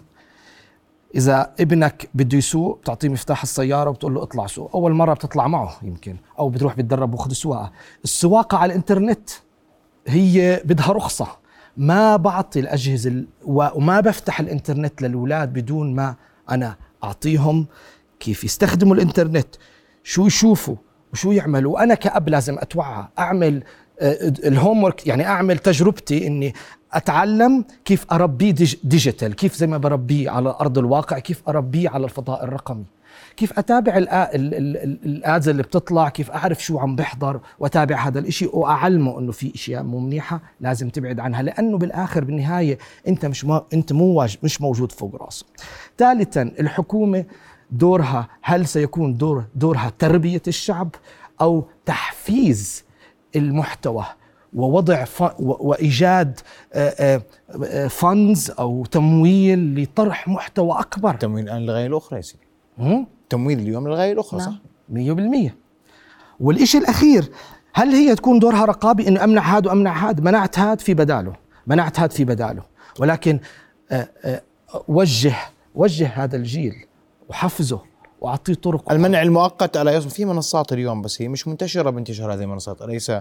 [1.14, 4.76] إذا ابنك بده يسوق بتعطيه مفتاح السيارة وبتقول له اطلع سوق.
[4.76, 7.72] أول مرة بتطلع معه يمكن أو بتروح بتدرب وخذ سواقة
[8.04, 9.30] السواقة على الإنترنت
[10.06, 11.43] هي بدها رخصة.
[11.76, 16.14] ما بعطي الأجهزة وما بفتح الإنترنت للأولاد بدون ما
[16.50, 17.66] أنا أعطيهم
[18.20, 19.46] كيف يستخدموا الإنترنت
[20.04, 20.76] شو يشوفوا
[21.12, 21.72] وشو يعملوا.
[21.72, 23.62] وأنا كأب لازم أتوعى أعمل
[24.00, 26.54] آه، الهوم يعني أعمل تجربتي إني
[26.92, 28.54] أتعلم كيف أربيه
[28.84, 32.84] digital كيف زي ما بربيه على أرض الواقع كيف أربيه على الفضاء الرقمي.
[33.36, 39.18] كيف أتابع ال ads اللي بتطلع؟ كيف أعرف شو عم بحضر؟ وأتابع هذا الإشي؟ وأعلمه
[39.18, 43.92] إنه في إشياء مو منيحة لازم تبعد عنها لأنه بالآخر بالنهاية أنت مش ما أنت
[43.92, 45.46] مو مش موجود فوق راسه
[45.98, 47.24] ثالثا الحكومة
[47.70, 50.94] دورها هل سيكون دور دورها تربية الشعب
[51.40, 52.84] أو تحفيز
[53.36, 54.04] المحتوى
[54.54, 55.04] ووضع
[55.38, 56.40] وإيجاد
[57.88, 63.06] فندز أو تمويل لطرح محتوى أكبر؟ تمويل الآن للغايه الأخرى يا سيدي.
[63.30, 64.54] تمويل اليوم للغاية الأخرى صح؟
[64.92, 65.50] 100%
[66.40, 67.30] والشيء الأخير
[67.74, 71.32] هل هي تكون دورها رقابي إنه أمنع هذا وأمنع هذا منعت هذا في بداله.
[71.66, 72.62] منعت هذا في بداله.
[72.98, 73.38] ولكن
[73.90, 74.42] آه، آه،
[74.88, 75.34] وجه
[75.74, 76.74] وجه هذا الجيل
[77.28, 77.80] وحفزه
[78.20, 78.92] وأعطيه طرق.
[78.92, 83.12] المنع المؤقت على في منصات اليوم بس هي مش منتشرة بانتشار هذه المنصات أليس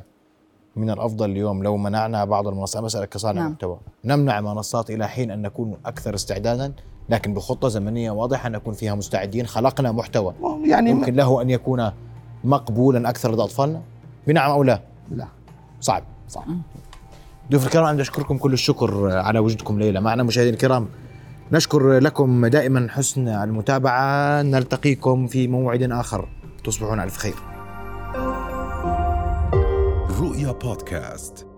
[0.75, 2.83] من الأفضل اليوم لو منعنا بعض المنصات.
[2.83, 3.51] مساله كصانع نعم.
[3.51, 6.73] محتوى نمنع منصات إلى حين أن نكون أكثر استعدادا
[7.09, 10.33] لكن بخطة زمنية واضحة نكون فيها مستعدين خلقنا محتوى.
[10.65, 11.91] يعني يمكن له أن يكون
[12.43, 13.81] مقبولا أكثر لدى أطفالنا؟
[14.27, 15.27] بنعم أو لا؟ لا.
[15.81, 16.43] صعب صعب.
[17.51, 19.99] ضيوف الكرام أنا أشكركم كل الشكر على وجودكم ليلة.
[19.99, 20.87] معنا مشاهدينا الكرام
[21.51, 24.41] نشكر لكم دائما حسن المتابعة.
[24.41, 26.29] نلتقيكم في موعد آخر.
[26.63, 27.52] تصبحون على خير.
[30.43, 31.52] رؤيا بودكاست